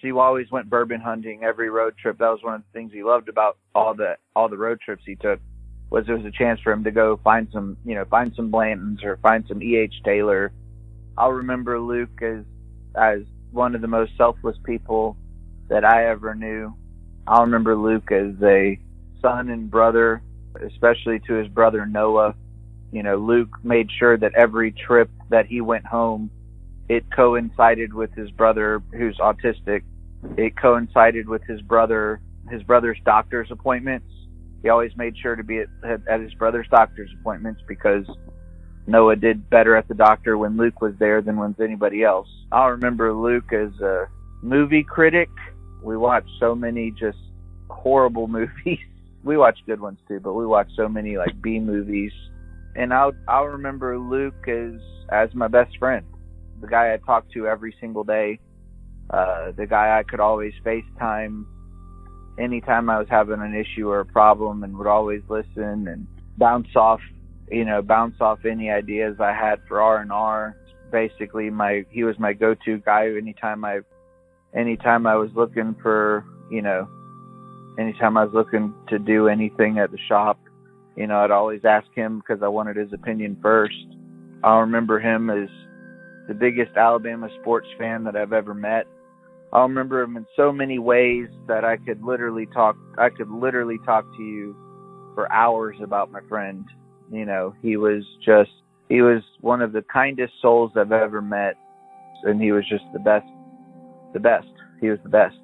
He 0.00 0.12
always 0.12 0.50
went 0.50 0.70
bourbon 0.70 1.00
hunting 1.00 1.42
every 1.42 1.70
road 1.70 1.94
trip. 1.96 2.18
That 2.18 2.30
was 2.30 2.42
one 2.42 2.54
of 2.54 2.62
the 2.62 2.78
things 2.78 2.92
he 2.92 3.02
loved 3.02 3.28
about 3.28 3.58
all 3.74 3.94
the 3.94 4.16
all 4.34 4.48
the 4.48 4.56
road 4.56 4.80
trips 4.80 5.02
he 5.04 5.16
took 5.16 5.40
was 5.90 6.06
there 6.06 6.16
was 6.16 6.26
a 6.26 6.30
chance 6.30 6.60
for 6.60 6.72
him 6.72 6.84
to 6.84 6.90
go 6.90 7.18
find 7.24 7.48
some, 7.52 7.76
you 7.84 7.94
know, 7.94 8.04
find 8.04 8.32
some 8.36 8.50
Blantons 8.52 9.02
or 9.02 9.16
find 9.18 9.44
some 9.48 9.62
E.H. 9.62 9.94
Taylor. 10.04 10.52
I'll 11.16 11.32
remember 11.32 11.80
Luke 11.80 12.22
as 12.22 12.44
as 12.94 13.22
one 13.50 13.74
of 13.74 13.80
the 13.80 13.88
most 13.88 14.12
selfless 14.16 14.56
people 14.64 15.16
that 15.68 15.84
I 15.84 16.08
ever 16.08 16.34
knew. 16.34 16.74
I'll 17.26 17.42
remember 17.42 17.74
Luke 17.76 18.12
as 18.12 18.34
a 18.42 18.78
son 19.20 19.48
and 19.48 19.70
brother 19.70 20.22
especially 20.66 21.20
to 21.20 21.34
his 21.34 21.48
brother 21.48 21.86
Noah. 21.86 22.34
You 22.92 23.02
know, 23.02 23.16
Luke 23.16 23.50
made 23.62 23.88
sure 23.98 24.16
that 24.16 24.34
every 24.34 24.72
trip 24.72 25.10
that 25.30 25.46
he 25.46 25.60
went 25.60 25.86
home, 25.86 26.30
it 26.88 27.04
coincided 27.14 27.92
with 27.92 28.12
his 28.14 28.30
brother 28.30 28.82
who's 28.92 29.18
autistic. 29.18 29.82
It 30.36 30.56
coincided 30.56 31.28
with 31.28 31.42
his 31.44 31.60
brother, 31.60 32.20
his 32.50 32.62
brother's 32.62 32.98
doctor's 33.04 33.50
appointments. 33.50 34.06
He 34.62 34.68
always 34.68 34.96
made 34.96 35.16
sure 35.16 35.36
to 35.36 35.44
be 35.44 35.60
at, 35.60 36.00
at 36.08 36.20
his 36.20 36.34
brother's 36.34 36.66
doctor's 36.68 37.10
appointments 37.20 37.60
because 37.68 38.06
Noah 38.86 39.16
did 39.16 39.48
better 39.50 39.76
at 39.76 39.86
the 39.86 39.94
doctor 39.94 40.36
when 40.36 40.56
Luke 40.56 40.80
was 40.80 40.94
there 40.98 41.22
than 41.22 41.36
when 41.36 41.54
anybody 41.60 42.02
else. 42.02 42.28
I'll 42.50 42.70
remember 42.70 43.12
Luke 43.12 43.52
as 43.52 43.78
a 43.80 44.06
movie 44.42 44.82
critic. 44.82 45.28
We 45.82 45.96
watched 45.96 46.30
so 46.40 46.54
many 46.54 46.90
just 46.90 47.18
horrible 47.68 48.26
movies 48.28 48.78
we 49.24 49.36
watch 49.36 49.58
good 49.66 49.80
ones 49.80 49.98
too, 50.06 50.20
but 50.20 50.34
we 50.34 50.46
watched 50.46 50.72
so 50.76 50.88
many 50.88 51.16
like 51.16 51.40
B 51.42 51.58
movies. 51.58 52.12
And 52.76 52.92
I'll 52.92 53.12
I'll 53.26 53.46
remember 53.46 53.98
Luke 53.98 54.48
as 54.48 54.80
as 55.10 55.34
my 55.34 55.48
best 55.48 55.76
friend, 55.78 56.04
the 56.60 56.66
guy 56.66 56.92
I 56.92 56.96
talked 56.98 57.32
to 57.32 57.46
every 57.46 57.74
single 57.80 58.04
day, 58.04 58.40
uh, 59.10 59.52
the 59.56 59.66
guy 59.66 59.98
I 59.98 60.02
could 60.02 60.20
always 60.20 60.52
FaceTime 60.64 61.44
anytime 62.38 62.88
I 62.88 62.98
was 62.98 63.08
having 63.10 63.40
an 63.40 63.54
issue 63.54 63.88
or 63.88 64.00
a 64.00 64.06
problem, 64.06 64.62
and 64.62 64.76
would 64.78 64.86
always 64.86 65.22
listen 65.28 65.88
and 65.88 66.06
bounce 66.36 66.68
off, 66.76 67.00
you 67.50 67.64
know, 67.64 67.82
bounce 67.82 68.16
off 68.20 68.44
any 68.44 68.70
ideas 68.70 69.16
I 69.20 69.32
had 69.32 69.60
for 69.66 69.80
R 69.80 70.00
and 70.00 70.12
R. 70.12 70.56
basically 70.90 71.50
my 71.50 71.84
he 71.90 72.04
was 72.04 72.18
my 72.18 72.32
go-to 72.32 72.78
guy 72.78 73.08
anytime 73.16 73.64
I 73.64 73.80
anytime 74.54 75.06
I 75.06 75.16
was 75.16 75.30
looking 75.34 75.76
for 75.82 76.24
you 76.50 76.62
know 76.62 76.88
anytime 77.78 78.16
I 78.16 78.24
was 78.24 78.34
looking 78.34 78.74
to 78.88 78.98
do 78.98 79.28
anything 79.28 79.78
at 79.78 79.90
the 79.90 79.98
shop 80.08 80.38
you 80.96 81.06
know 81.06 81.18
I'd 81.18 81.30
always 81.30 81.64
ask 81.64 81.86
him 81.94 82.20
because 82.20 82.42
I 82.42 82.48
wanted 82.48 82.76
his 82.76 82.92
opinion 82.92 83.36
first 83.42 83.86
I'll 84.42 84.60
remember 84.60 84.98
him 84.98 85.30
as 85.30 85.48
the 86.28 86.34
biggest 86.34 86.76
Alabama 86.76 87.28
sports 87.40 87.66
fan 87.78 88.04
that 88.04 88.16
I've 88.16 88.32
ever 88.32 88.54
met 88.54 88.86
I'll 89.52 89.62
remember 89.62 90.02
him 90.02 90.16
in 90.18 90.26
so 90.36 90.52
many 90.52 90.78
ways 90.78 91.28
that 91.46 91.64
I 91.64 91.78
could 91.78 92.02
literally 92.02 92.46
talk 92.46 92.76
I 92.98 93.08
could 93.08 93.30
literally 93.30 93.78
talk 93.84 94.04
to 94.16 94.22
you 94.22 94.54
for 95.14 95.30
hours 95.32 95.76
about 95.82 96.12
my 96.12 96.20
friend 96.28 96.64
you 97.10 97.24
know 97.24 97.54
he 97.62 97.76
was 97.76 98.04
just 98.24 98.50
he 98.88 99.02
was 99.02 99.22
one 99.40 99.60
of 99.60 99.72
the 99.72 99.82
kindest 99.92 100.32
souls 100.40 100.72
I've 100.74 100.92
ever 100.92 101.20
met, 101.20 101.56
and 102.24 102.40
he 102.40 102.52
was 102.52 102.64
just 102.68 102.84
the 102.92 102.98
best. 102.98 103.26
The 104.14 104.20
best. 104.20 104.48
He 104.80 104.88
was 104.88 104.98
the 105.02 105.10
best. 105.10 105.36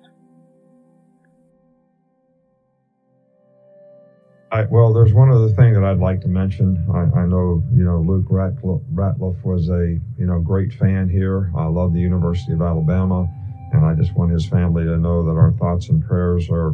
I, 4.55 4.63
well, 4.71 4.93
there's 4.93 5.13
one 5.13 5.31
other 5.31 5.49
thing 5.49 5.73
that 5.75 5.83
I'd 5.83 5.99
like 5.99 6.21
to 6.21 6.29
mention. 6.29 6.87
I, 6.95 7.23
I 7.23 7.27
know, 7.27 7.65
you 7.73 7.83
know, 7.83 7.99
Luke 7.99 8.27
Ratliff 8.29 9.45
was 9.45 9.69
a, 9.69 9.99
you 10.17 10.27
know, 10.27 10.39
great 10.39 10.73
fan 10.73 11.09
here. 11.09 11.51
I 11.57 11.65
love 11.67 11.93
the 11.93 11.99
University 11.99 12.53
of 12.53 12.63
Alabama, 12.63 13.29
and 13.73 13.85
I 13.85 13.95
just 13.95 14.15
want 14.15 14.31
his 14.31 14.47
family 14.47 14.85
to 14.85 14.97
know 14.97 15.25
that 15.25 15.33
our 15.33 15.51
thoughts 15.59 15.89
and 15.89 16.07
prayers 16.07 16.49
are, 16.51 16.71